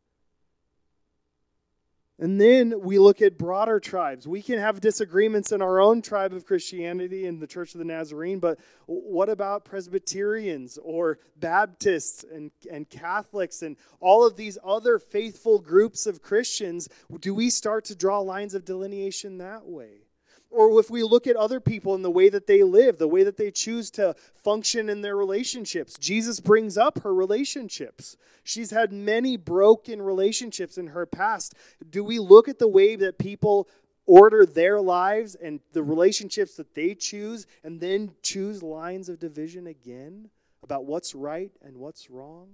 And 2.20 2.40
then 2.40 2.80
we 2.80 2.98
look 2.98 3.22
at 3.22 3.38
broader 3.38 3.78
tribes. 3.78 4.26
We 4.26 4.42
can 4.42 4.58
have 4.58 4.80
disagreements 4.80 5.52
in 5.52 5.62
our 5.62 5.80
own 5.80 6.02
tribe 6.02 6.32
of 6.32 6.44
Christianity 6.44 7.26
in 7.26 7.38
the 7.38 7.46
Church 7.46 7.74
of 7.74 7.78
the 7.78 7.84
Nazarene, 7.84 8.40
but 8.40 8.58
what 8.86 9.28
about 9.28 9.64
Presbyterians 9.64 10.78
or 10.82 11.20
Baptists 11.36 12.24
and, 12.24 12.50
and 12.70 12.90
Catholics 12.90 13.62
and 13.62 13.76
all 14.00 14.26
of 14.26 14.36
these 14.36 14.58
other 14.64 14.98
faithful 14.98 15.60
groups 15.60 16.06
of 16.06 16.20
Christians? 16.20 16.88
Do 17.20 17.34
we 17.34 17.50
start 17.50 17.84
to 17.86 17.94
draw 17.94 18.18
lines 18.18 18.54
of 18.54 18.64
delineation 18.64 19.38
that 19.38 19.66
way? 19.66 20.07
Or 20.50 20.80
if 20.80 20.90
we 20.90 21.02
look 21.02 21.26
at 21.26 21.36
other 21.36 21.60
people 21.60 21.94
and 21.94 22.04
the 22.04 22.10
way 22.10 22.28
that 22.30 22.46
they 22.46 22.62
live, 22.62 22.98
the 22.98 23.08
way 23.08 23.22
that 23.22 23.36
they 23.36 23.50
choose 23.50 23.90
to 23.92 24.14
function 24.34 24.88
in 24.88 25.02
their 25.02 25.16
relationships, 25.16 25.96
Jesus 25.98 26.40
brings 26.40 26.78
up 26.78 27.02
her 27.02 27.14
relationships. 27.14 28.16
She's 28.44 28.70
had 28.70 28.92
many 28.92 29.36
broken 29.36 30.00
relationships 30.00 30.78
in 30.78 30.88
her 30.88 31.04
past. 31.04 31.54
Do 31.90 32.02
we 32.02 32.18
look 32.18 32.48
at 32.48 32.58
the 32.58 32.68
way 32.68 32.96
that 32.96 33.18
people 33.18 33.68
order 34.06 34.46
their 34.46 34.80
lives 34.80 35.34
and 35.34 35.60
the 35.74 35.82
relationships 35.82 36.54
that 36.56 36.74
they 36.74 36.94
choose 36.94 37.46
and 37.62 37.78
then 37.78 38.12
choose 38.22 38.62
lines 38.62 39.10
of 39.10 39.18
division 39.18 39.66
again 39.66 40.30
about 40.62 40.86
what's 40.86 41.14
right 41.14 41.52
and 41.62 41.76
what's 41.76 42.08
wrong? 42.08 42.48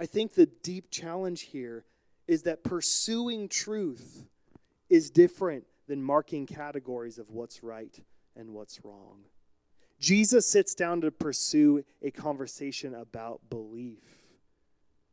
I 0.00 0.06
think 0.06 0.34
the 0.34 0.46
deep 0.46 0.90
challenge 0.90 1.42
here 1.42 1.84
is 2.26 2.42
that 2.44 2.64
pursuing 2.64 3.48
truth 3.48 4.24
is 4.96 5.10
different 5.10 5.64
than 5.86 6.02
marking 6.02 6.46
categories 6.46 7.18
of 7.18 7.30
what's 7.30 7.62
right 7.62 8.00
and 8.34 8.50
what's 8.50 8.80
wrong. 8.82 9.24
Jesus 10.00 10.50
sits 10.50 10.74
down 10.74 11.00
to 11.02 11.10
pursue 11.10 11.84
a 12.02 12.10
conversation 12.10 12.94
about 12.94 13.40
belief. 13.48 14.02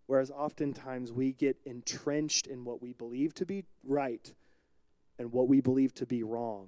Whereas 0.07 0.31
oftentimes 0.31 1.11
we 1.11 1.33
get 1.33 1.57
entrenched 1.65 2.47
in 2.47 2.65
what 2.65 2.81
we 2.81 2.93
believe 2.93 3.33
to 3.35 3.45
be 3.45 3.65
right 3.83 4.33
and 5.19 5.31
what 5.31 5.47
we 5.47 5.61
believe 5.61 5.93
to 5.95 6.05
be 6.05 6.23
wrong, 6.23 6.67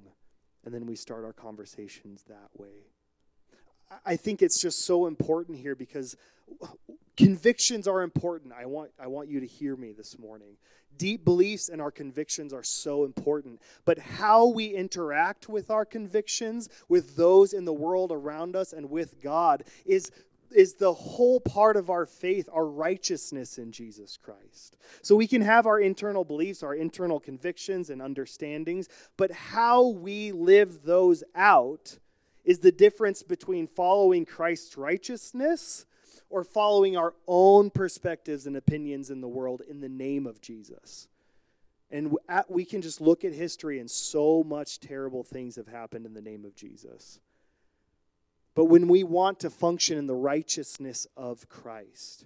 and 0.63 0.73
then 0.73 0.85
we 0.85 0.95
start 0.95 1.25
our 1.25 1.33
conversations 1.33 2.23
that 2.27 2.49
way. 2.53 2.94
I 4.05 4.15
think 4.15 4.41
it's 4.41 4.61
just 4.61 4.85
so 4.85 5.07
important 5.07 5.57
here 5.57 5.75
because 5.75 6.15
convictions 7.17 7.87
are 7.87 8.01
important. 8.01 8.53
I 8.53 8.65
want, 8.65 8.91
I 8.99 9.07
want 9.07 9.29
you 9.29 9.39
to 9.39 9.45
hear 9.45 9.75
me 9.75 9.91
this 9.91 10.17
morning. 10.19 10.57
Deep 10.97 11.25
beliefs 11.25 11.69
and 11.69 11.81
our 11.81 11.91
convictions 11.91 12.53
are 12.53 12.63
so 12.63 13.03
important. 13.03 13.61
But 13.83 13.99
how 13.99 14.47
we 14.47 14.67
interact 14.67 15.49
with 15.49 15.69
our 15.69 15.85
convictions, 15.85 16.69
with 16.87 17.15
those 17.15 17.53
in 17.53 17.65
the 17.65 17.73
world 17.73 18.11
around 18.11 18.55
us, 18.55 18.73
and 18.73 18.89
with 18.89 19.21
God 19.21 19.63
is 19.85 20.11
is 20.51 20.75
the 20.75 20.93
whole 20.93 21.39
part 21.39 21.75
of 21.75 21.89
our 21.89 22.05
faith, 22.05 22.47
our 22.53 22.65
righteousness 22.65 23.57
in 23.57 23.71
Jesus 23.71 24.17
Christ. 24.17 24.77
So 25.01 25.15
we 25.15 25.27
can 25.27 25.41
have 25.41 25.65
our 25.65 25.79
internal 25.79 26.23
beliefs, 26.23 26.63
our 26.63 26.73
internal 26.73 27.19
convictions 27.19 27.89
and 27.89 28.01
understandings, 28.01 28.87
but 29.17 29.31
how 29.31 29.87
we 29.87 30.31
live 30.31 30.83
those 30.83 31.23
out 31.35 31.97
is 32.45 32.59
the 32.59 32.71
difference 32.71 33.23
between 33.23 33.67
following 33.67 34.25
Christ's 34.25 34.77
righteousness 34.77 35.85
or 36.29 36.43
following 36.43 36.95
our 36.95 37.13
own 37.27 37.71
perspectives 37.71 38.45
and 38.45 38.55
opinions 38.55 39.09
in 39.09 39.19
the 39.19 39.27
world 39.27 39.61
in 39.67 39.81
the 39.81 39.89
name 39.89 40.27
of 40.27 40.41
Jesus. 40.41 41.07
And 41.91 42.17
we 42.47 42.65
can 42.65 42.81
just 42.81 43.01
look 43.01 43.23
at 43.23 43.33
history, 43.33 43.79
and 43.79 43.89
so 43.89 44.43
much 44.43 44.79
terrible 44.79 45.23
things 45.23 45.55
have 45.55 45.67
happened 45.67 46.05
in 46.05 46.13
the 46.13 46.21
name 46.21 46.45
of 46.45 46.55
Jesus. 46.55 47.19
But 48.53 48.65
when 48.65 48.87
we 48.87 49.03
want 49.03 49.39
to 49.41 49.49
function 49.49 49.97
in 49.97 50.07
the 50.07 50.15
righteousness 50.15 51.07
of 51.17 51.49
Christ, 51.49 52.25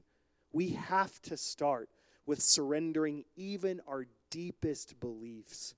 we 0.52 0.70
have 0.72 1.22
to 1.24 1.38
start 1.38 1.90
with 2.26 2.42
surrendering 2.42 3.26
even 3.36 3.82
our 3.88 4.06
deepest 4.30 5.00
beliefs 5.00 5.76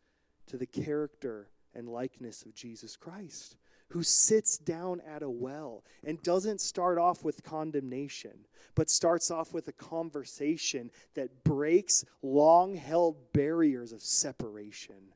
to 0.48 0.58
the 0.58 0.66
character 0.66 1.48
and 1.74 1.88
likeness 1.88 2.44
of 2.44 2.54
Jesus 2.54 2.96
Christ 2.96 3.56
who 3.92 4.04
sits 4.04 4.58
down 4.58 5.02
at 5.02 5.22
a 5.22 5.30
well 5.30 5.84
and 6.04 6.22
doesn't 6.24 6.62
start 6.62 6.98
off 6.98 7.24
with 7.24 7.44
condemnation, 7.44 8.46
but 8.74 8.90
starts 8.90 9.30
off 9.30 9.54
with 9.54 9.68
a 9.68 9.74
conversation 9.74 10.90
that 11.14 11.44
breaks 11.44 12.06
long 12.22 12.76
held 12.76 13.34
barriers 13.34 13.92
of 13.92 14.02
separation. 14.02 15.14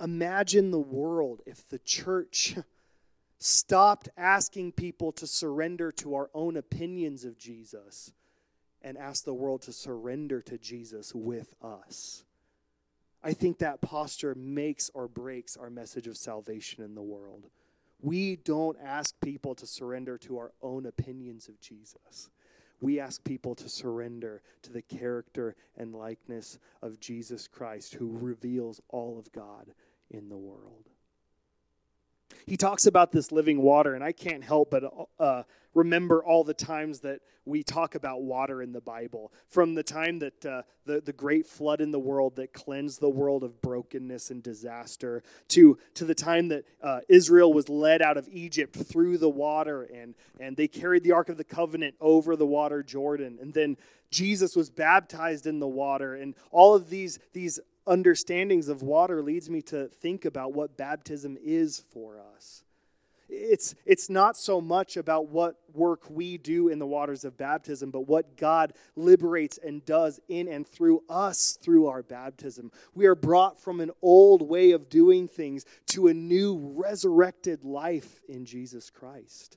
Imagine 0.00 0.70
the 0.70 0.80
world 0.80 1.40
if 1.46 1.68
the 1.68 1.78
church 1.78 2.56
stopped 3.38 4.08
asking 4.16 4.72
people 4.72 5.12
to 5.12 5.26
surrender 5.26 5.92
to 5.92 6.14
our 6.14 6.30
own 6.34 6.56
opinions 6.56 7.24
of 7.24 7.38
Jesus 7.38 8.12
and 8.82 8.98
asked 8.98 9.24
the 9.24 9.34
world 9.34 9.62
to 9.62 9.72
surrender 9.72 10.40
to 10.42 10.58
Jesus 10.58 11.14
with 11.14 11.54
us. 11.62 12.24
I 13.22 13.32
think 13.32 13.58
that 13.58 13.80
posture 13.80 14.34
makes 14.34 14.90
or 14.94 15.06
breaks 15.06 15.56
our 15.56 15.70
message 15.70 16.06
of 16.06 16.16
salvation 16.16 16.82
in 16.82 16.94
the 16.94 17.02
world. 17.02 17.46
We 18.00 18.36
don't 18.36 18.78
ask 18.82 19.14
people 19.20 19.54
to 19.56 19.66
surrender 19.66 20.16
to 20.18 20.38
our 20.38 20.52
own 20.62 20.86
opinions 20.86 21.48
of 21.48 21.60
Jesus. 21.60 22.30
We 22.80 22.98
ask 22.98 23.22
people 23.22 23.54
to 23.56 23.68
surrender 23.68 24.40
to 24.62 24.72
the 24.72 24.80
character 24.80 25.54
and 25.76 25.94
likeness 25.94 26.58
of 26.80 26.98
Jesus 26.98 27.46
Christ, 27.46 27.94
who 27.94 28.16
reveals 28.18 28.80
all 28.88 29.18
of 29.18 29.30
God 29.32 29.74
in 30.10 30.30
the 30.30 30.38
world. 30.38 30.88
He 32.50 32.56
talks 32.56 32.86
about 32.86 33.12
this 33.12 33.30
living 33.30 33.62
water, 33.62 33.94
and 33.94 34.02
I 34.02 34.10
can't 34.10 34.42
help 34.42 34.72
but 34.72 34.82
uh, 35.20 35.44
remember 35.72 36.20
all 36.24 36.42
the 36.42 36.52
times 36.52 36.98
that 36.98 37.20
we 37.44 37.62
talk 37.62 37.94
about 37.94 38.22
water 38.22 38.60
in 38.60 38.72
the 38.72 38.80
Bible. 38.80 39.32
From 39.46 39.74
the 39.74 39.84
time 39.84 40.18
that 40.18 40.44
uh, 40.44 40.62
the, 40.84 41.00
the 41.00 41.12
great 41.12 41.46
flood 41.46 41.80
in 41.80 41.92
the 41.92 42.00
world 42.00 42.34
that 42.36 42.52
cleansed 42.52 43.00
the 43.00 43.08
world 43.08 43.44
of 43.44 43.62
brokenness 43.62 44.32
and 44.32 44.42
disaster, 44.42 45.22
to, 45.50 45.78
to 45.94 46.04
the 46.04 46.14
time 46.14 46.48
that 46.48 46.64
uh, 46.82 47.02
Israel 47.08 47.52
was 47.52 47.68
led 47.68 48.02
out 48.02 48.16
of 48.16 48.28
Egypt 48.32 48.74
through 48.74 49.18
the 49.18 49.30
water 49.30 49.84
and, 49.84 50.16
and 50.40 50.56
they 50.56 50.66
carried 50.66 51.04
the 51.04 51.12
Ark 51.12 51.28
of 51.28 51.36
the 51.36 51.44
Covenant 51.44 51.94
over 52.00 52.34
the 52.34 52.46
water 52.46 52.82
Jordan. 52.82 53.38
And 53.40 53.54
then 53.54 53.76
Jesus 54.10 54.56
was 54.56 54.70
baptized 54.70 55.46
in 55.46 55.60
the 55.60 55.68
water. 55.68 56.16
And 56.16 56.34
all 56.50 56.74
of 56.74 56.90
these, 56.90 57.20
these 57.32 57.60
understandings 57.90 58.68
of 58.68 58.82
water 58.82 59.22
leads 59.22 59.50
me 59.50 59.60
to 59.62 59.88
think 59.88 60.24
about 60.24 60.54
what 60.54 60.76
baptism 60.76 61.36
is 61.42 61.84
for 61.92 62.20
us 62.34 62.64
it's, 63.30 63.74
it's 63.86 64.10
not 64.10 64.36
so 64.36 64.60
much 64.60 64.96
about 64.96 65.28
what 65.28 65.56
work 65.72 66.02
we 66.10 66.36
do 66.36 66.68
in 66.68 66.78
the 66.78 66.86
waters 66.86 67.24
of 67.24 67.36
baptism, 67.36 67.90
but 67.90 68.08
what 68.08 68.36
God 68.36 68.72
liberates 68.96 69.58
and 69.58 69.84
does 69.84 70.20
in 70.28 70.48
and 70.48 70.66
through 70.66 71.02
us 71.08 71.58
through 71.60 71.86
our 71.86 72.02
baptism. 72.02 72.70
We 72.94 73.06
are 73.06 73.14
brought 73.14 73.60
from 73.60 73.80
an 73.80 73.90
old 74.02 74.42
way 74.42 74.72
of 74.72 74.88
doing 74.88 75.28
things 75.28 75.64
to 75.88 76.08
a 76.08 76.14
new 76.14 76.72
resurrected 76.74 77.64
life 77.64 78.20
in 78.28 78.44
Jesus 78.44 78.90
Christ. 78.90 79.56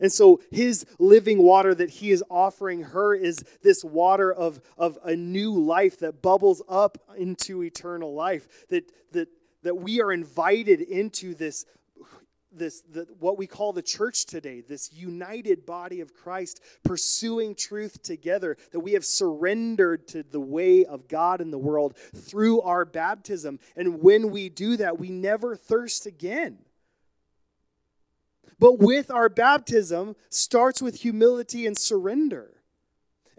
And 0.00 0.10
so 0.10 0.40
his 0.50 0.86
living 0.98 1.42
water 1.42 1.74
that 1.74 1.90
he 1.90 2.10
is 2.10 2.24
offering 2.30 2.82
her 2.82 3.14
is 3.14 3.44
this 3.62 3.84
water 3.84 4.32
of, 4.32 4.60
of 4.78 4.98
a 5.04 5.14
new 5.14 5.52
life 5.52 5.98
that 6.00 6.22
bubbles 6.22 6.62
up 6.68 6.98
into 7.16 7.62
eternal 7.62 8.14
life. 8.14 8.66
That, 8.68 8.90
that, 9.12 9.28
that 9.62 9.76
we 9.76 10.00
are 10.00 10.12
invited 10.12 10.80
into 10.80 11.34
this 11.34 11.66
this 12.52 12.82
the, 12.90 13.06
what 13.20 13.38
we 13.38 13.46
call 13.46 13.72
the 13.72 13.82
church 13.82 14.26
today 14.26 14.60
this 14.60 14.92
united 14.92 15.64
body 15.64 16.00
of 16.00 16.12
christ 16.12 16.60
pursuing 16.84 17.54
truth 17.54 18.02
together 18.02 18.56
that 18.72 18.80
we 18.80 18.92
have 18.92 19.04
surrendered 19.04 20.08
to 20.08 20.24
the 20.24 20.40
way 20.40 20.84
of 20.84 21.06
god 21.06 21.40
in 21.40 21.52
the 21.52 21.58
world 21.58 21.96
through 22.16 22.60
our 22.62 22.84
baptism 22.84 23.60
and 23.76 24.00
when 24.00 24.30
we 24.30 24.48
do 24.48 24.76
that 24.76 24.98
we 24.98 25.10
never 25.10 25.54
thirst 25.54 26.06
again 26.06 26.58
but 28.60 28.78
with 28.78 29.10
our 29.10 29.28
baptism 29.28 30.14
starts 30.28 30.80
with 30.80 31.00
humility 31.00 31.66
and 31.66 31.76
surrender 31.76 32.60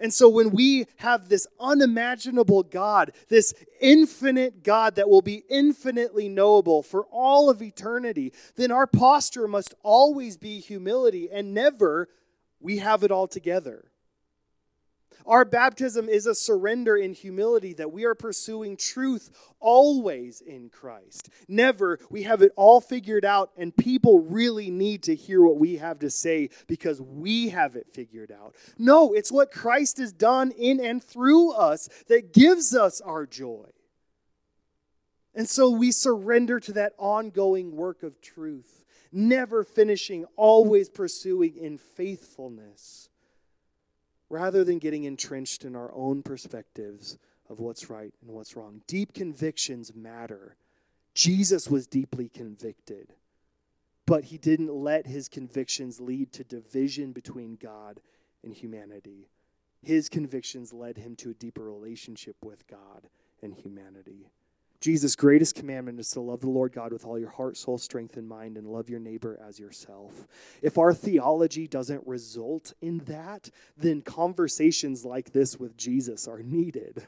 and 0.01 0.11
so 0.11 0.27
when 0.27 0.49
we 0.49 0.87
have 0.97 1.29
this 1.29 1.45
unimaginable 1.59 2.63
God, 2.63 3.11
this 3.29 3.53
infinite 3.79 4.63
God 4.63 4.95
that 4.95 5.07
will 5.07 5.21
be 5.21 5.43
infinitely 5.47 6.27
knowable 6.27 6.81
for 6.81 7.03
all 7.11 7.51
of 7.51 7.61
eternity, 7.61 8.33
then 8.55 8.71
our 8.71 8.87
posture 8.87 9.47
must 9.47 9.75
always 9.83 10.37
be 10.37 10.59
humility 10.59 11.29
and 11.31 11.53
never 11.53 12.09
we 12.59 12.79
have 12.79 13.03
it 13.03 13.11
all 13.11 13.27
together. 13.27 13.90
Our 15.25 15.45
baptism 15.45 16.09
is 16.09 16.25
a 16.25 16.35
surrender 16.35 16.95
in 16.95 17.13
humility 17.13 17.73
that 17.73 17.91
we 17.91 18.05
are 18.05 18.15
pursuing 18.15 18.77
truth 18.77 19.29
always 19.59 20.41
in 20.41 20.69
Christ. 20.69 21.29
Never 21.47 21.99
we 22.09 22.23
have 22.23 22.41
it 22.41 22.51
all 22.55 22.81
figured 22.81 23.25
out, 23.25 23.51
and 23.57 23.75
people 23.75 24.19
really 24.19 24.69
need 24.69 25.03
to 25.03 25.15
hear 25.15 25.41
what 25.41 25.57
we 25.57 25.77
have 25.77 25.99
to 25.99 26.09
say 26.09 26.49
because 26.67 27.01
we 27.01 27.49
have 27.49 27.75
it 27.75 27.87
figured 27.93 28.31
out. 28.31 28.55
No, 28.77 29.13
it's 29.13 29.31
what 29.31 29.51
Christ 29.51 29.97
has 29.99 30.11
done 30.11 30.51
in 30.51 30.79
and 30.79 31.03
through 31.03 31.51
us 31.51 31.89
that 32.07 32.33
gives 32.33 32.75
us 32.75 33.01
our 33.01 33.25
joy. 33.25 33.67
And 35.33 35.47
so 35.47 35.69
we 35.69 35.91
surrender 35.91 36.59
to 36.59 36.73
that 36.73 36.93
ongoing 36.97 37.75
work 37.75 38.03
of 38.03 38.21
truth, 38.21 38.83
never 39.11 39.63
finishing, 39.63 40.25
always 40.35 40.89
pursuing 40.89 41.55
in 41.55 41.77
faithfulness 41.77 43.09
rather 44.31 44.63
than 44.63 44.79
getting 44.79 45.03
entrenched 45.03 45.65
in 45.65 45.75
our 45.75 45.93
own 45.93 46.23
perspectives 46.23 47.17
of 47.49 47.59
what's 47.59 47.89
right 47.89 48.13
and 48.21 48.31
what's 48.31 48.55
wrong. 48.55 48.81
Deep 48.87 49.13
convictions 49.13 49.93
matter. 49.93 50.55
Jesus 51.13 51.69
was 51.69 51.85
deeply 51.85 52.29
convicted, 52.29 53.13
but 54.05 54.23
he 54.23 54.37
didn't 54.37 54.73
let 54.73 55.05
his 55.05 55.27
convictions 55.27 55.99
lead 55.99 56.31
to 56.31 56.45
division 56.45 57.11
between 57.11 57.57
God 57.61 57.99
and 58.41 58.53
humanity. 58.53 59.27
His 59.83 60.07
convictions 60.07 60.71
led 60.71 60.97
him 60.97 61.17
to 61.17 61.31
a 61.31 61.33
deeper 61.35 61.63
relationship 61.63 62.37
with 62.41 62.65
God 62.67 63.09
and 63.41 63.53
humanity. 63.53 64.31
Jesus' 64.81 65.15
greatest 65.15 65.53
commandment 65.53 65.99
is 65.99 66.09
to 66.09 66.21
love 66.21 66.41
the 66.41 66.49
Lord 66.49 66.73
God 66.73 66.91
with 66.91 67.05
all 67.05 67.19
your 67.19 67.29
heart, 67.29 67.55
soul, 67.55 67.77
strength, 67.77 68.17
and 68.17 68.27
mind, 68.27 68.57
and 68.57 68.67
love 68.67 68.89
your 68.89 68.99
neighbor 68.99 69.39
as 69.47 69.59
yourself. 69.59 70.27
If 70.63 70.79
our 70.79 70.91
theology 70.91 71.67
doesn't 71.67 72.05
result 72.07 72.73
in 72.81 72.97
that, 73.05 73.51
then 73.77 74.01
conversations 74.01 75.05
like 75.05 75.31
this 75.31 75.59
with 75.59 75.77
Jesus 75.77 76.27
are 76.27 76.41
needed 76.41 77.05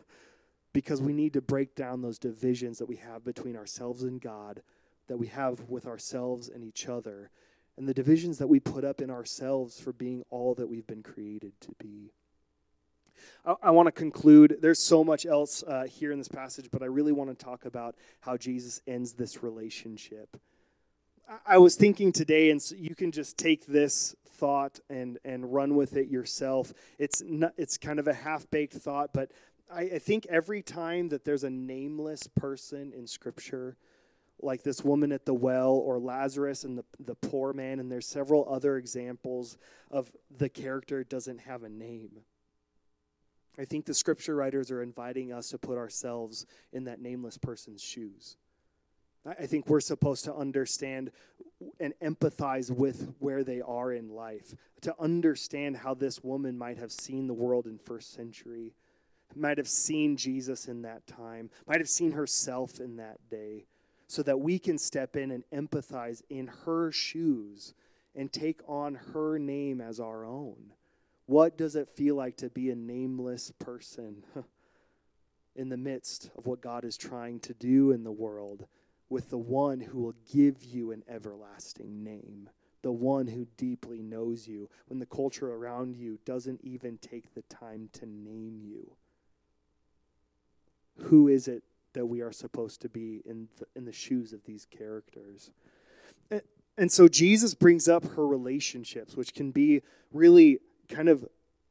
because 0.71 1.01
we 1.01 1.13
need 1.13 1.33
to 1.33 1.41
break 1.41 1.75
down 1.75 2.01
those 2.01 2.19
divisions 2.19 2.77
that 2.77 2.87
we 2.87 2.97
have 2.97 3.25
between 3.25 3.55
ourselves 3.55 4.03
and 4.03 4.21
God, 4.21 4.61
that 5.07 5.17
we 5.17 5.27
have 5.27 5.67
with 5.67 5.87
ourselves 5.87 6.49
and 6.49 6.63
each 6.63 6.87
other, 6.87 7.31
and 7.75 7.87
the 7.87 7.93
divisions 7.93 8.37
that 8.37 8.47
we 8.47 8.59
put 8.59 8.83
up 8.83 9.01
in 9.01 9.09
ourselves 9.09 9.79
for 9.79 9.93
being 9.93 10.23
all 10.29 10.53
that 10.53 10.69
we've 10.69 10.87
been 10.87 11.03
created 11.03 11.53
to 11.61 11.71
be. 11.79 12.11
I, 13.45 13.55
I 13.63 13.71
want 13.71 13.87
to 13.87 13.91
conclude. 13.91 14.57
There's 14.61 14.79
so 14.79 15.03
much 15.03 15.25
else 15.25 15.63
uh, 15.63 15.85
here 15.85 16.11
in 16.11 16.17
this 16.17 16.27
passage, 16.27 16.69
but 16.71 16.81
I 16.81 16.85
really 16.85 17.11
want 17.11 17.29
to 17.29 17.45
talk 17.45 17.65
about 17.65 17.95
how 18.21 18.37
Jesus 18.37 18.81
ends 18.87 19.13
this 19.13 19.43
relationship. 19.43 20.37
I, 21.29 21.55
I 21.55 21.57
was 21.57 21.75
thinking 21.75 22.11
today, 22.11 22.49
and 22.51 22.61
so 22.61 22.75
you 22.75 22.95
can 22.95 23.11
just 23.11 23.37
take 23.37 23.65
this 23.65 24.15
thought 24.35 24.79
and 24.89 25.19
and 25.23 25.53
run 25.53 25.75
with 25.75 25.95
it 25.95 26.09
yourself. 26.09 26.73
It's 26.97 27.21
not, 27.25 27.53
it's 27.57 27.77
kind 27.77 27.99
of 27.99 28.07
a 28.07 28.13
half 28.13 28.49
baked 28.49 28.73
thought, 28.73 29.13
but 29.13 29.31
I, 29.71 29.81
I 29.81 29.99
think 29.99 30.25
every 30.29 30.61
time 30.61 31.09
that 31.09 31.25
there's 31.25 31.43
a 31.43 31.49
nameless 31.49 32.27
person 32.27 32.93
in 32.93 33.07
Scripture 33.07 33.77
like 34.41 34.63
this 34.63 34.83
woman 34.83 35.11
at 35.11 35.25
the 35.25 35.33
well 35.33 35.71
or 35.71 35.99
Lazarus 35.99 36.63
and 36.63 36.77
the, 36.77 36.83
the 36.99 37.15
poor 37.15 37.53
man, 37.53 37.79
and 37.79 37.91
there's 37.91 38.07
several 38.07 38.45
other 38.49 38.77
examples 38.77 39.57
of 39.89 40.11
the 40.37 40.49
character 40.49 41.03
doesn't 41.03 41.39
have 41.39 41.63
a 41.63 41.69
name. 41.69 42.21
I 43.57 43.65
think 43.65 43.85
the 43.85 43.93
scripture 43.93 44.35
writers 44.35 44.71
are 44.71 44.81
inviting 44.81 45.31
us 45.31 45.49
to 45.49 45.57
put 45.57 45.77
ourselves 45.77 46.45
in 46.71 46.85
that 46.85 47.01
nameless 47.01 47.37
person's 47.37 47.83
shoes. 47.83 48.37
I 49.25 49.45
think 49.45 49.67
we're 49.67 49.79
supposed 49.79 50.25
to 50.25 50.35
understand 50.35 51.11
and 51.79 51.93
empathize 52.01 52.69
with 52.69 53.13
where 53.19 53.43
they 53.43 53.61
are 53.61 53.93
in 53.93 54.09
life, 54.09 54.53
to 54.81 54.93
understand 54.99 55.77
how 55.77 55.93
this 55.93 56.23
woman 56.23 56.57
might 56.57 56.77
have 56.77 56.91
seen 56.91 57.27
the 57.27 57.33
world 57.33 57.65
in 57.65 57.77
first 57.77 58.13
century, 58.13 58.73
might 59.33 59.57
have 59.57 59.69
seen 59.69 60.17
Jesus 60.17 60.67
in 60.67 60.81
that 60.81 61.07
time, 61.07 61.49
might 61.65 61.79
have 61.79 61.87
seen 61.87 62.11
herself 62.11 62.79
in 62.79 62.97
that 62.97 63.17
day, 63.29 63.65
so 64.07 64.21
that 64.23 64.41
we 64.41 64.59
can 64.59 64.77
step 64.77 65.15
in 65.15 65.31
and 65.31 65.43
empathize 65.53 66.21
in 66.29 66.47
her 66.65 66.91
shoes 66.91 67.73
and 68.15 68.31
take 68.31 68.59
on 68.67 68.95
her 69.13 69.39
name 69.39 69.79
as 69.79 69.99
our 70.01 70.25
own. 70.25 70.73
What 71.33 71.57
does 71.57 71.75
it 71.75 71.89
feel 71.89 72.13
like 72.13 72.37
to 72.37 72.49
be 72.51 72.69
a 72.69 72.75
nameless 72.75 73.51
person 73.57 74.23
in 75.55 75.69
the 75.69 75.77
midst 75.77 76.29
of 76.37 76.45
what 76.45 76.61
God 76.61 76.85
is 76.85 76.95
trying 76.95 77.39
to 77.39 77.55
do 77.55 77.89
in 77.89 78.03
the 78.03 78.11
world 78.11 78.67
with 79.09 79.31
the 79.31 79.39
one 79.39 79.79
who 79.79 79.99
will 79.99 80.13
give 80.31 80.63
you 80.63 80.91
an 80.91 81.01
everlasting 81.09 82.03
name? 82.03 82.51
The 82.83 82.91
one 82.91 83.25
who 83.25 83.47
deeply 83.57 84.03
knows 84.03 84.47
you 84.47 84.69
when 84.85 84.99
the 84.99 85.07
culture 85.07 85.51
around 85.51 85.95
you 85.95 86.19
doesn't 86.23 86.61
even 86.61 86.99
take 86.99 87.33
the 87.33 87.41
time 87.49 87.89
to 87.93 88.05
name 88.05 88.61
you. 88.63 88.91
Who 90.99 91.29
is 91.29 91.47
it 91.47 91.63
that 91.93 92.05
we 92.05 92.21
are 92.21 92.31
supposed 92.31 92.79
to 92.83 92.89
be 92.89 93.23
in 93.25 93.47
the, 93.57 93.65
in 93.75 93.85
the 93.85 93.91
shoes 93.91 94.33
of 94.33 94.45
these 94.45 94.67
characters? 94.69 95.49
And, 96.29 96.43
and 96.77 96.91
so 96.91 97.07
Jesus 97.07 97.55
brings 97.55 97.89
up 97.89 98.05
her 98.13 98.27
relationships, 98.27 99.17
which 99.17 99.33
can 99.33 99.49
be 99.49 99.81
really 100.11 100.59
kind 100.89 101.09
of 101.09 101.25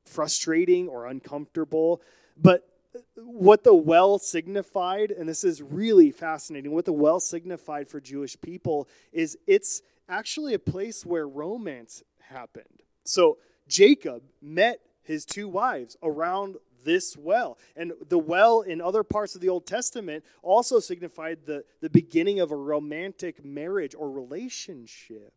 frustrating 0.05 0.88
or 0.88 1.07
uncomfortable. 1.07 2.03
But 2.37 2.68
what 3.16 3.64
the 3.64 3.75
well 3.75 4.18
signified, 4.18 5.11
and 5.11 5.29
this 5.29 5.44
is 5.44 5.62
really 5.62 6.11
fascinating, 6.11 6.72
what 6.72 6.85
the 6.85 6.92
well 6.92 7.20
signified 7.20 7.88
for 7.88 8.01
Jewish 8.01 8.40
people 8.40 8.88
is 9.12 9.38
it's 9.46 9.83
actually 10.09 10.55
a 10.55 10.59
place 10.59 11.07
where 11.07 11.27
romance 11.27 12.03
happened. 12.20 12.83
So 13.05 13.38
Jacob 13.68 14.22
met 14.40 14.81
his 15.03 15.25
two 15.25 15.48
wives 15.48 15.96
around 16.03 16.57
this 16.85 17.16
well. 17.16 17.59
And 17.77 17.92
the 18.09 18.18
well 18.18 18.62
in 18.62 18.81
other 18.81 19.03
parts 19.03 19.35
of 19.35 19.40
the 19.40 19.48
Old 19.48 19.66
Testament 19.66 20.25
also 20.42 20.81
signified 20.81 21.40
the, 21.46 21.64
the 21.81 21.90
beginning 21.90 22.40
of 22.40 22.51
a 22.51 22.57
romantic 22.57 23.44
marriage 23.44 23.94
or 23.96 24.11
relationship. 24.11 25.33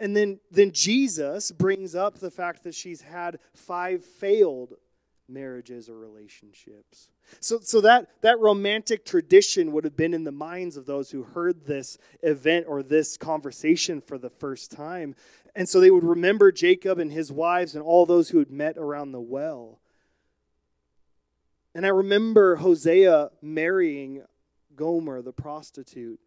And 0.00 0.16
then, 0.16 0.40
then 0.50 0.72
Jesus 0.72 1.52
brings 1.52 1.94
up 1.94 2.18
the 2.18 2.30
fact 2.30 2.64
that 2.64 2.74
she's 2.74 3.02
had 3.02 3.38
five 3.54 4.04
failed 4.04 4.74
marriages 5.28 5.88
or 5.88 5.96
relationships. 5.96 7.08
So, 7.40 7.60
so 7.62 7.80
that, 7.82 8.08
that 8.22 8.40
romantic 8.40 9.04
tradition 9.04 9.72
would 9.72 9.84
have 9.84 9.96
been 9.96 10.14
in 10.14 10.24
the 10.24 10.32
minds 10.32 10.76
of 10.76 10.86
those 10.86 11.10
who 11.10 11.22
heard 11.22 11.66
this 11.66 11.98
event 12.22 12.66
or 12.68 12.82
this 12.82 13.16
conversation 13.16 14.00
for 14.00 14.18
the 14.18 14.30
first 14.30 14.72
time. 14.72 15.14
And 15.54 15.68
so 15.68 15.80
they 15.80 15.90
would 15.90 16.04
remember 16.04 16.50
Jacob 16.50 16.98
and 16.98 17.12
his 17.12 17.30
wives 17.30 17.74
and 17.74 17.84
all 17.84 18.06
those 18.06 18.30
who 18.30 18.38
had 18.38 18.50
met 18.50 18.78
around 18.78 19.12
the 19.12 19.20
well. 19.20 19.80
And 21.74 21.84
I 21.84 21.90
remember 21.90 22.56
Hosea 22.56 23.30
marrying 23.42 24.22
Gomer, 24.74 25.22
the 25.22 25.32
prostitute, 25.32 26.20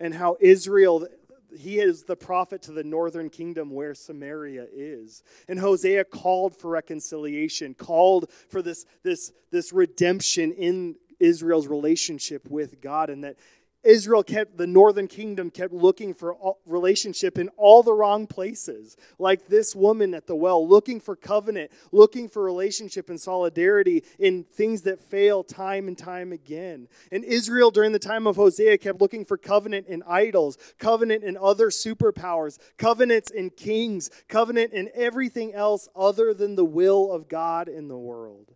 and 0.00 0.14
how 0.14 0.36
Israel, 0.40 1.06
he 1.56 1.78
is 1.78 2.04
the 2.04 2.16
prophet 2.16 2.62
to 2.62 2.72
the 2.72 2.84
northern 2.84 3.30
kingdom 3.30 3.70
where 3.70 3.94
Samaria 3.94 4.66
is. 4.72 5.22
And 5.48 5.58
Hosea 5.58 6.04
called 6.04 6.56
for 6.56 6.70
reconciliation, 6.70 7.74
called 7.74 8.30
for 8.48 8.62
this, 8.62 8.84
this, 9.02 9.32
this 9.50 9.72
redemption 9.72 10.52
in 10.52 10.96
Israel's 11.20 11.66
relationship 11.66 12.48
with 12.48 12.80
God, 12.80 13.10
and 13.10 13.24
that 13.24 13.36
Israel 13.84 14.24
kept, 14.24 14.56
the 14.56 14.66
northern 14.66 15.06
kingdom 15.06 15.50
kept 15.50 15.72
looking 15.72 16.12
for 16.12 16.36
relationship 16.66 17.38
in 17.38 17.48
all 17.56 17.82
the 17.82 17.92
wrong 17.92 18.26
places. 18.26 18.96
Like 19.18 19.46
this 19.46 19.74
woman 19.74 20.14
at 20.14 20.26
the 20.26 20.34
well, 20.34 20.66
looking 20.66 21.00
for 21.00 21.14
covenant, 21.14 21.70
looking 21.92 22.28
for 22.28 22.42
relationship 22.42 23.08
and 23.08 23.20
solidarity 23.20 24.02
in 24.18 24.44
things 24.44 24.82
that 24.82 25.00
fail 25.00 25.44
time 25.44 25.86
and 25.86 25.96
time 25.96 26.32
again. 26.32 26.88
And 27.12 27.24
Israel, 27.24 27.70
during 27.70 27.92
the 27.92 27.98
time 27.98 28.26
of 28.26 28.36
Hosea, 28.36 28.78
kept 28.78 29.00
looking 29.00 29.24
for 29.24 29.36
covenant 29.36 29.86
in 29.86 30.02
idols, 30.06 30.58
covenant 30.78 31.22
in 31.22 31.36
other 31.36 31.70
superpowers, 31.70 32.58
covenants 32.78 33.30
in 33.30 33.50
kings, 33.50 34.10
covenant 34.28 34.72
in 34.72 34.90
everything 34.94 35.54
else 35.54 35.88
other 35.94 36.34
than 36.34 36.56
the 36.56 36.64
will 36.64 37.12
of 37.12 37.28
God 37.28 37.68
in 37.68 37.88
the 37.88 37.98
world. 37.98 38.54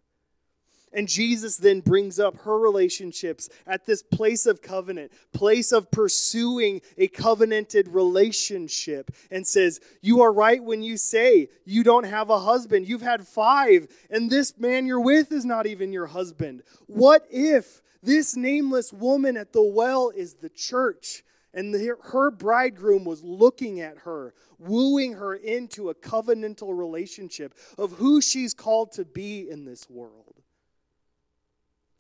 And 0.93 1.09
Jesus 1.09 1.57
then 1.57 1.81
brings 1.81 2.21
up 2.21 2.37
her 2.43 2.59
relationships 2.59 3.49
at 3.67 3.87
this 3.87 4.03
place 4.03 4.45
of 4.45 4.61
covenant, 4.61 5.13
place 5.33 5.73
of 5.73 5.91
pursuing 5.91 6.83
a 6.99 7.09
covenanted 7.09 7.89
relationship, 7.89 9.11
and 9.31 9.47
says, 9.47 9.81
You 10.03 10.21
are 10.21 10.33
right 10.33 10.63
when 10.63 10.83
you 10.83 10.97
say 10.97 11.49
you 11.65 11.83
don't 11.83 12.05
have 12.05 12.29
a 12.29 12.39
husband. 12.39 12.87
You've 12.87 13.03
had 13.03 13.27
five, 13.27 13.89
and 14.11 14.31
this 14.31 14.59
man 14.59 14.87
you're 14.87 15.01
with 15.01 15.33
is 15.33 15.45
not 15.45 15.67
even 15.67 15.93
your 15.93 16.07
husband. 16.07 16.63
What 16.87 17.27
if 17.31 17.81
this 18.03 18.37
nameless 18.37 18.93
woman 18.93 19.37
at 19.37 19.53
the 19.53 19.63
well 19.63 20.13
is 20.15 20.35
the 20.35 20.51
church? 20.51 21.25
And 21.55 21.75
the, 21.75 21.97
her 22.05 22.31
bridegroom 22.31 23.05
was 23.05 23.23
looking 23.23 23.81
at 23.81 23.99
her, 23.99 24.33
wooing 24.59 25.15
her 25.15 25.35
into 25.35 25.91
a 25.91 25.95
covenantal 25.95 26.77
relationship 26.77 27.55
of 27.77 27.93
who 27.93 28.23
she's 28.23 28.55
called 28.55 28.93
to 28.93 29.05
be 29.05 29.51
in 29.51 29.67
this 29.67 29.89
world. 29.91 30.42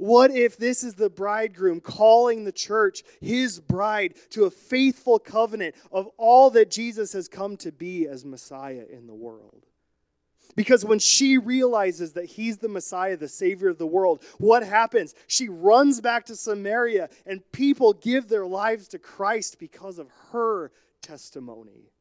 What 0.03 0.33
if 0.33 0.57
this 0.57 0.83
is 0.83 0.95
the 0.95 1.09
bridegroom 1.09 1.81
calling 1.81 2.43
the 2.43 2.51
church, 2.51 3.05
his 3.21 3.61
bride, 3.61 4.15
to 4.31 4.47
a 4.47 4.51
faithful 4.51 5.21
covenant 5.21 5.77
of 5.93 6.09
all 6.17 6.51
that 6.51 6.73
Jesus 6.73 7.13
has 7.13 7.29
come 7.29 7.57
to 7.59 7.71
be 7.71 8.09
as 8.09 8.25
Messiah 8.25 8.83
in 8.91 9.07
the 9.07 9.15
world? 9.15 9.65
Because 10.57 10.85
when 10.85 10.99
she 10.99 11.39
realizes 11.39 12.15
that 12.15 12.25
he's 12.25 12.59
the 12.59 12.69
Messiah, 12.69 13.17
the 13.17 13.29
Savior 13.29 13.69
of 13.69 13.79
the 13.79 13.87
world, 13.87 14.25
what 14.39 14.65
happens? 14.65 15.15
She 15.29 15.49
runs 15.49 16.01
back 16.01 16.27
to 16.27 16.35
Samaria, 16.35 17.09
and 17.25 17.41
people 17.53 17.93
give 17.93 18.27
their 18.27 18.45
lives 18.45 18.89
to 18.89 18.99
Christ 18.99 19.61
because 19.61 20.01
of 20.01 20.09
her 20.33 20.73
testimony. 21.01 21.93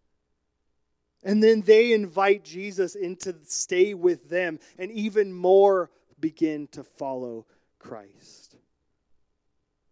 And 1.24 1.44
then 1.44 1.62
they 1.62 1.94
invite 1.94 2.44
Jesus 2.44 2.96
in 2.96 3.16
to 3.18 3.36
stay 3.46 3.94
with 3.94 4.28
them 4.28 4.58
and 4.80 4.90
even 4.90 5.32
more 5.32 5.92
begin 6.20 6.66
to 6.72 6.84
follow 6.84 7.46
Christ. 7.82 8.56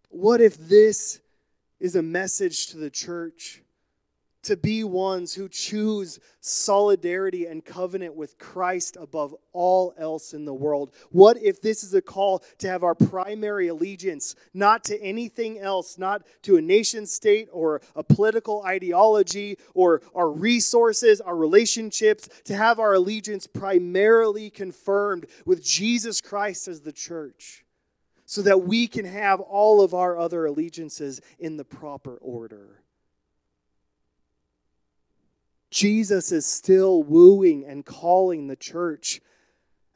What 0.10 0.42
if 0.42 0.58
this 0.58 1.20
is 1.80 1.96
a 1.96 2.02
message 2.02 2.68
to 2.68 2.78
the 2.78 2.90
church 2.90 3.62
to 4.42 4.56
be 4.56 4.84
ones 4.84 5.34
who 5.34 5.50
choose 5.50 6.20
solidarity 6.40 7.46
and 7.46 7.66
covenant 7.66 8.16
with 8.16 8.38
Christ 8.38 8.96
above 9.00 9.36
all 9.54 9.94
else 9.98 10.34
in 10.34 10.46
the 10.46 10.54
world? 10.54 10.94
What 11.10 11.38
if 11.42 11.62
this 11.62 11.84
is 11.84 11.94
a 11.94 12.02
call 12.02 12.44
to 12.60 12.68
have 12.68 12.84
our 12.84 12.96
primary 12.96 13.68
allegiance 13.68 14.36
not 14.54 14.84
to 14.86 15.02
anything 15.02 15.60
else, 15.60 15.98
not 15.98 16.26
to 16.44 16.58
a 16.58 16.62
nation 16.62 17.06
state 17.06 17.50
or 17.52 17.82
a 17.96 18.04
political 18.04 18.64
ideology 18.66 19.58
or 19.74 20.02
our 20.16 20.30
resources, 20.30 21.22
our 21.22 21.36
relationships, 21.36 22.30
to 22.46 22.56
have 22.56 22.80
our 22.80 22.94
allegiance 22.94 23.46
primarily 23.46 24.50
confirmed 24.50 25.26
with 25.46 25.64
Jesus 25.64 26.22
Christ 26.22 26.68
as 26.68 26.82
the 26.82 26.94
church? 26.94 27.66
So 28.30 28.44
that 28.44 28.62
we 28.62 28.86
can 28.86 29.06
have 29.06 29.40
all 29.40 29.82
of 29.82 29.96
our 29.96 30.16
other 30.16 30.46
allegiances 30.46 31.20
in 31.40 31.58
the 31.58 31.66
proper 31.66 32.16
order. 32.18 32.84
Jesus 35.72 36.32
is 36.32 36.46
still 36.46 37.02
wooing 37.02 37.66
and 37.66 37.84
calling 37.84 38.46
the 38.46 38.56
church 38.56 39.20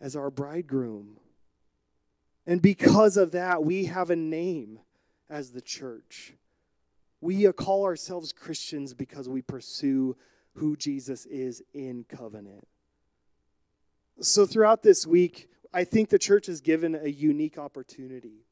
as 0.02 0.16
our 0.16 0.32
bridegroom. 0.32 1.18
And 2.48 2.60
because 2.60 3.18
of 3.18 3.34
that, 3.34 3.64
we 3.64 3.86
have 3.86 4.10
a 4.10 4.16
name 4.16 4.80
as 5.30 5.52
the 5.52 5.62
church. 5.62 6.34
We 7.22 7.46
call 7.52 7.84
ourselves 7.84 8.34
Christians 8.34 8.96
because 8.96 9.30
we 9.30 9.44
pursue 9.44 10.18
who 10.56 10.76
Jesus 10.76 11.28
is 11.28 11.62
in 11.72 12.04
covenant. 12.10 12.68
So, 14.22 14.48
throughout 14.48 14.82
this 14.82 15.06
week, 15.06 15.50
I 15.74 15.84
think 15.84 16.10
the 16.10 16.20
church 16.20 16.48
is 16.48 16.62
given 16.62 16.96
a 16.96 17.10
unique 17.10 17.58
opportunity. 17.58 18.46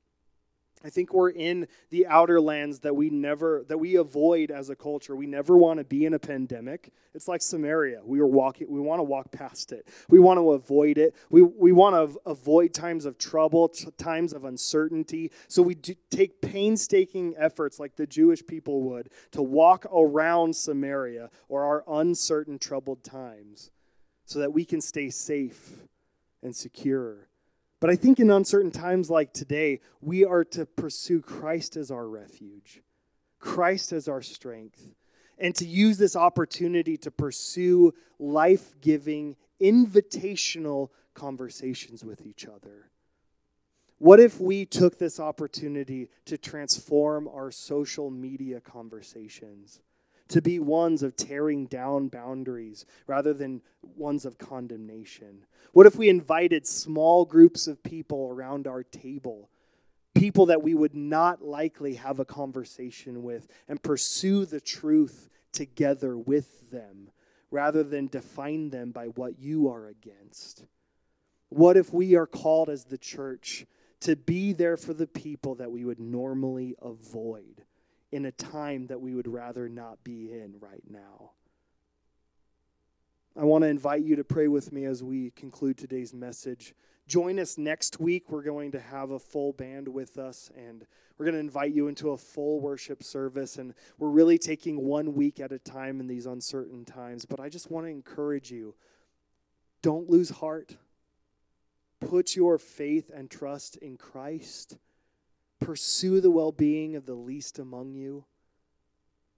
I 0.84 0.90
think 0.90 1.14
we're 1.14 1.30
in 1.30 1.68
the 1.90 2.08
outer 2.08 2.42
lands 2.42 2.80
that 2.80 2.96
we 2.96 3.10
never 3.10 3.64
that 3.68 3.78
we 3.78 3.98
avoid 3.98 4.50
as 4.50 4.70
a 4.70 4.76
culture. 4.76 5.16
We 5.16 5.28
never 5.28 5.56
want 5.58 5.78
to 5.78 5.84
be 5.84 6.06
in 6.06 6.14
a 6.14 6.20
pandemic. 6.20 6.92
It's 7.14 7.28
like 7.28 7.42
Samaria. 7.42 8.02
We 8.04 8.20
are 8.20 8.28
walking 8.28 8.68
we 8.70 8.80
want 8.80 9.00
to 9.00 9.04
walk 9.04 9.32
past 9.32 9.72
it. 9.72 9.88
We 10.10 10.20
want 10.20 10.40
to 10.40 10.54
avoid 10.54 10.98
it. 10.98 11.16
We 11.30 11.44
we 11.44 11.72
want 11.72 11.96
to 11.96 12.20
avoid 12.26 12.74
times 12.74 13.06
of 13.06 13.18
trouble, 13.18 13.70
times 13.98 14.34
of 14.34 14.46
uncertainty. 14.46 15.32
So 15.48 15.62
we 15.62 15.76
take 15.76 16.42
painstaking 16.42 17.36
efforts 17.38 17.80
like 17.80 17.96
the 17.96 18.08
Jewish 18.08 18.46
people 18.46 18.82
would 18.84 19.10
to 19.32 19.44
walk 19.44 19.86
around 19.94 20.56
Samaria 20.56 21.30
or 21.48 21.64
our 21.64 21.84
uncertain 21.88 22.58
troubled 22.58 23.04
times 23.04 23.70
so 24.26 24.40
that 24.40 24.52
we 24.52 24.66
can 24.66 24.82
stay 24.82 25.10
safe 25.10 25.88
and 26.44 26.56
secure. 26.56 27.28
But 27.80 27.90
I 27.90 27.96
think 27.96 28.20
in 28.20 28.30
uncertain 28.30 28.72
times 28.72 29.10
like 29.10 29.34
today, 29.34 29.82
we 30.02 30.24
are 30.24 30.44
to 30.46 30.66
pursue 30.66 31.22
Christ 31.22 31.76
as 31.76 31.90
our 31.90 32.08
refuge, 32.08 32.82
Christ 33.40 33.92
as 33.92 34.08
our 34.08 34.22
strength, 34.22 34.88
and 35.40 35.56
to 35.56 35.66
use 35.66 35.98
this 35.98 36.16
opportunity 36.16 36.98
to 36.98 37.10
pursue 37.10 37.94
life 38.20 38.76
giving, 38.82 39.36
invitational 39.60 40.90
conversations 41.16 42.06
with 42.06 42.26
each 42.26 42.46
other. 42.46 42.92
What 43.98 44.20
if 44.20 44.40
we 44.40 44.66
took 44.66 44.98
this 44.98 45.20
opportunity 45.20 46.10
to 46.26 46.38
transform 46.38 47.28
our 47.28 47.52
social 47.52 48.10
media 48.10 48.60
conversations? 48.60 49.80
To 50.32 50.42
be 50.42 50.60
ones 50.60 51.04
of 51.04 51.16
tearing 51.16 51.66
down 51.66 52.08
boundaries 52.08 52.86
rather 53.08 53.34
than 53.34 53.62
ones 53.96 54.26
of 54.26 54.38
condemnation? 54.38 55.46
What 55.74 55.86
if 55.86 55.96
we 55.96 56.10
invited 56.10 56.68
small 56.68 57.26
groups 57.26 57.68
of 57.68 57.84
people 57.84 58.30
around 58.32 58.68
our 58.68 58.84
table, 58.84 59.50
people 60.16 60.48
that 60.48 60.64
we 60.64 60.74
would 60.74 60.96
not 60.96 61.42
likely 61.42 61.96
have 61.96 62.20
a 62.20 62.26
conversation 62.26 63.24
with, 63.24 63.48
and 63.68 63.82
pursue 63.82 64.46
the 64.46 64.62
truth 64.62 65.30
together 65.52 66.18
with 66.18 66.70
them 66.72 67.10
rather 67.50 67.84
than 67.84 68.08
define 68.08 68.70
them 68.70 68.92
by 68.92 69.08
what 69.08 69.40
you 69.40 69.70
are 69.70 69.88
against? 69.88 70.66
What 71.50 71.76
if 71.76 71.94
we 71.94 72.16
are 72.16 72.28
called 72.28 72.70
as 72.70 72.86
the 72.86 72.98
church 72.98 73.66
to 74.00 74.16
be 74.16 74.54
there 74.54 74.78
for 74.78 74.94
the 74.94 75.08
people 75.08 75.56
that 75.56 75.72
we 75.72 75.84
would 75.84 76.00
normally 76.00 76.76
avoid? 76.82 77.66
In 78.12 78.26
a 78.26 78.32
time 78.32 78.88
that 78.88 79.00
we 79.00 79.16
would 79.16 79.28
rather 79.28 79.70
not 79.70 80.04
be 80.04 80.32
in 80.32 80.56
right 80.60 80.84
now. 80.90 81.32
I 83.40 83.46
want 83.46 83.64
to 83.64 83.70
invite 83.70 84.04
you 84.04 84.18
to 84.18 84.26
pray 84.26 84.50
with 84.50 84.74
me 84.74 84.84
as 84.84 85.04
we 85.04 85.32
conclude 85.32 85.78
today's 85.78 86.14
message. 86.14 86.76
Join 87.08 87.40
us 87.40 87.58
next 87.58 88.00
week. 88.00 88.30
We're 88.30 88.42
going 88.42 88.72
to 88.74 88.80
have 88.80 89.12
a 89.12 89.20
full 89.20 89.54
band 89.54 89.88
with 89.88 90.18
us, 90.18 90.52
and 90.56 90.86
we're 91.18 91.26
going 91.26 91.36
to 91.36 91.40
invite 91.40 91.74
you 91.74 91.88
into 91.88 92.10
a 92.10 92.18
full 92.18 92.60
worship 92.60 93.04
service. 93.04 93.58
And 93.58 93.74
we're 93.98 94.10
really 94.10 94.38
taking 94.38 94.82
one 94.82 95.14
week 95.14 95.40
at 95.40 95.54
a 95.54 95.60
time 95.60 96.02
in 96.02 96.08
these 96.08 96.26
uncertain 96.26 96.84
times. 96.84 97.26
But 97.26 97.40
I 97.40 97.48
just 97.48 97.72
want 97.72 97.86
to 97.86 97.90
encourage 97.90 98.52
you 98.52 98.76
don't 99.82 100.10
lose 100.10 100.30
heart. 100.30 100.76
Put 102.02 102.36
your 102.36 102.58
faith 102.58 103.12
and 103.14 103.30
trust 103.30 103.78
in 103.78 103.98
Christ. 103.98 104.78
Pursue 105.62 106.20
the 106.20 106.32
well 106.32 106.52
being 106.52 106.98
of 106.98 107.06
the 107.06 107.14
least 107.14 107.58
among 107.58 107.94
you. 107.94 108.26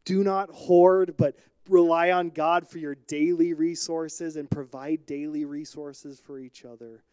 Do 0.06 0.24
not 0.24 0.50
hoard, 0.50 1.16
but 1.18 1.36
rely 1.70 2.12
on 2.12 2.30
God 2.30 2.68
for 2.68 2.78
your 2.80 2.96
daily 2.96 3.54
resources 3.54 4.36
and 4.36 4.50
provide 4.50 5.06
daily 5.06 5.46
resources 5.46 6.20
for 6.20 6.40
each 6.40 6.66
other. 6.66 7.04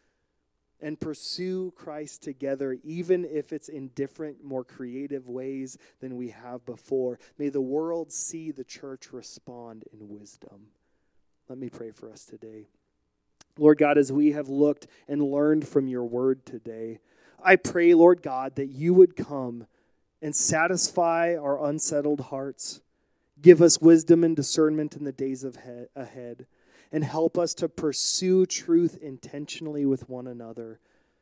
and 0.83 0.99
pursue 0.99 1.73
Christ 1.77 2.23
together, 2.23 2.79
even 2.83 3.25
if 3.25 3.53
it's 3.53 3.69
in 3.69 3.89
different, 3.89 4.43
more 4.43 4.65
creative 4.65 5.29
ways 5.29 5.77
than 6.01 6.17
we 6.17 6.31
have 6.31 6.65
before. 6.65 7.19
May 7.39 7.49
the 7.51 7.61
world 7.61 8.13
see 8.13 8.51
the 8.51 8.65
church 8.65 9.13
respond 9.13 9.85
in 9.93 10.09
wisdom. 10.09 10.69
Let 11.49 11.59
me 11.59 11.69
pray 11.69 11.91
for 11.91 12.11
us 12.11 12.25
today. 12.25 12.69
Lord 13.59 13.79
God, 13.79 13.99
as 13.99 14.13
we 14.13 14.33
have 14.33 14.49
looked 14.49 14.87
and 15.09 15.23
learned 15.23 15.67
from 15.69 15.87
your 15.87 16.05
word 16.05 16.47
today, 16.47 17.01
I 17.45 17.57
pray, 17.57 17.95
Lord 17.95 18.23
God, 18.23 18.57
that 18.57 18.69
you 18.69 18.95
would 18.95 19.17
come 19.17 19.67
and 20.23 20.35
satisfy 20.35 21.35
our 21.35 21.65
unsettled 21.65 22.21
hearts. 22.21 22.81
Give 23.41 23.63
us 23.63 23.81
wisdom 23.81 24.23
and 24.23 24.37
discernment 24.37 24.97
in 24.97 25.05
the 25.05 25.13
days 25.13 25.45
of 25.45 25.57
he- 25.57 25.87
ahead, 25.97 26.47
and 26.93 27.05
help 27.05 27.39
us 27.39 27.55
to 27.55 27.69
pursue 27.69 28.45
truth 28.47 28.99
intentionally 29.01 29.87
with 29.87 30.09
one 30.09 30.27
another, 30.27 30.81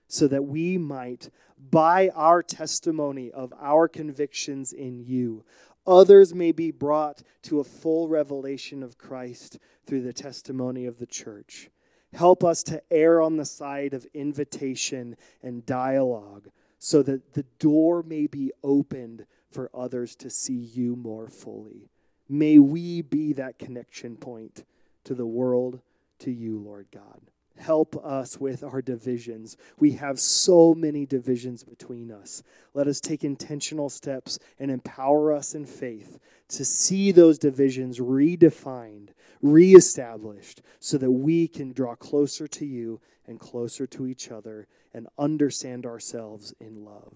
so 0.08 0.26
that 0.26 0.44
we 0.44 0.78
might, 0.78 1.30
by 1.70 2.08
our 2.10 2.42
testimony 2.42 3.30
of 3.30 3.52
our 3.60 3.86
convictions 3.86 4.72
in 4.72 4.98
you, 4.98 5.44
others 5.86 6.34
may 6.34 6.50
be 6.52 6.70
brought 6.70 7.22
to 7.42 7.60
a 7.60 7.64
full 7.64 8.08
revelation 8.08 8.82
of 8.82 8.98
Christ 8.98 9.58
through 9.86 10.02
the 10.02 10.12
testimony 10.12 10.86
of 10.86 10.98
the 10.98 11.06
church. 11.06 11.70
Help 12.14 12.42
us 12.42 12.62
to 12.64 12.82
err 12.90 13.20
on 13.20 13.36
the 13.36 13.44
side 13.44 13.94
of 13.94 14.06
invitation 14.14 15.16
and 15.42 15.66
dialogue 15.66 16.48
so 16.78 17.02
that 17.02 17.34
the 17.34 17.44
door 17.58 18.02
may 18.02 18.26
be 18.26 18.52
opened 18.62 19.26
for 19.50 19.70
others 19.74 20.14
to 20.16 20.30
see 20.30 20.54
you 20.54 20.96
more 20.96 21.28
fully. 21.28 21.90
May 22.28 22.58
we 22.58 23.02
be 23.02 23.32
that 23.34 23.58
connection 23.58 24.16
point 24.16 24.64
to 25.04 25.14
the 25.14 25.26
world, 25.26 25.80
to 26.20 26.30
you, 26.30 26.58
Lord 26.58 26.86
God. 26.92 27.20
Help 27.58 27.96
us 28.04 28.38
with 28.38 28.62
our 28.62 28.80
divisions. 28.80 29.56
We 29.78 29.92
have 29.92 30.20
so 30.20 30.74
many 30.74 31.06
divisions 31.06 31.64
between 31.64 32.12
us. 32.12 32.42
Let 32.72 32.86
us 32.86 33.00
take 33.00 33.24
intentional 33.24 33.88
steps 33.88 34.38
and 34.58 34.70
empower 34.70 35.32
us 35.32 35.54
in 35.54 35.64
faith 35.64 36.18
to 36.50 36.64
see 36.64 37.10
those 37.10 37.38
divisions 37.38 37.98
redefined, 37.98 39.08
reestablished, 39.42 40.62
so 40.80 40.98
that 40.98 41.10
we 41.10 41.48
can 41.48 41.72
draw 41.72 41.94
closer 41.94 42.46
to 42.48 42.66
you 42.66 43.00
and 43.26 43.38
closer 43.38 43.86
to 43.86 44.06
each 44.06 44.30
other 44.30 44.66
and 44.94 45.06
understand 45.18 45.86
ourselves 45.86 46.54
in 46.60 46.84
love. 46.84 47.12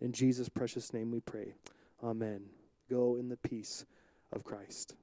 In 0.00 0.12
Jesus' 0.12 0.48
precious 0.48 0.92
name 0.92 1.10
we 1.10 1.20
pray. 1.20 1.54
Amen. 2.02 2.42
Go 2.90 3.16
in 3.16 3.28
the 3.28 3.36
peace 3.36 3.86
of 4.32 4.44
Christ. 4.44 4.96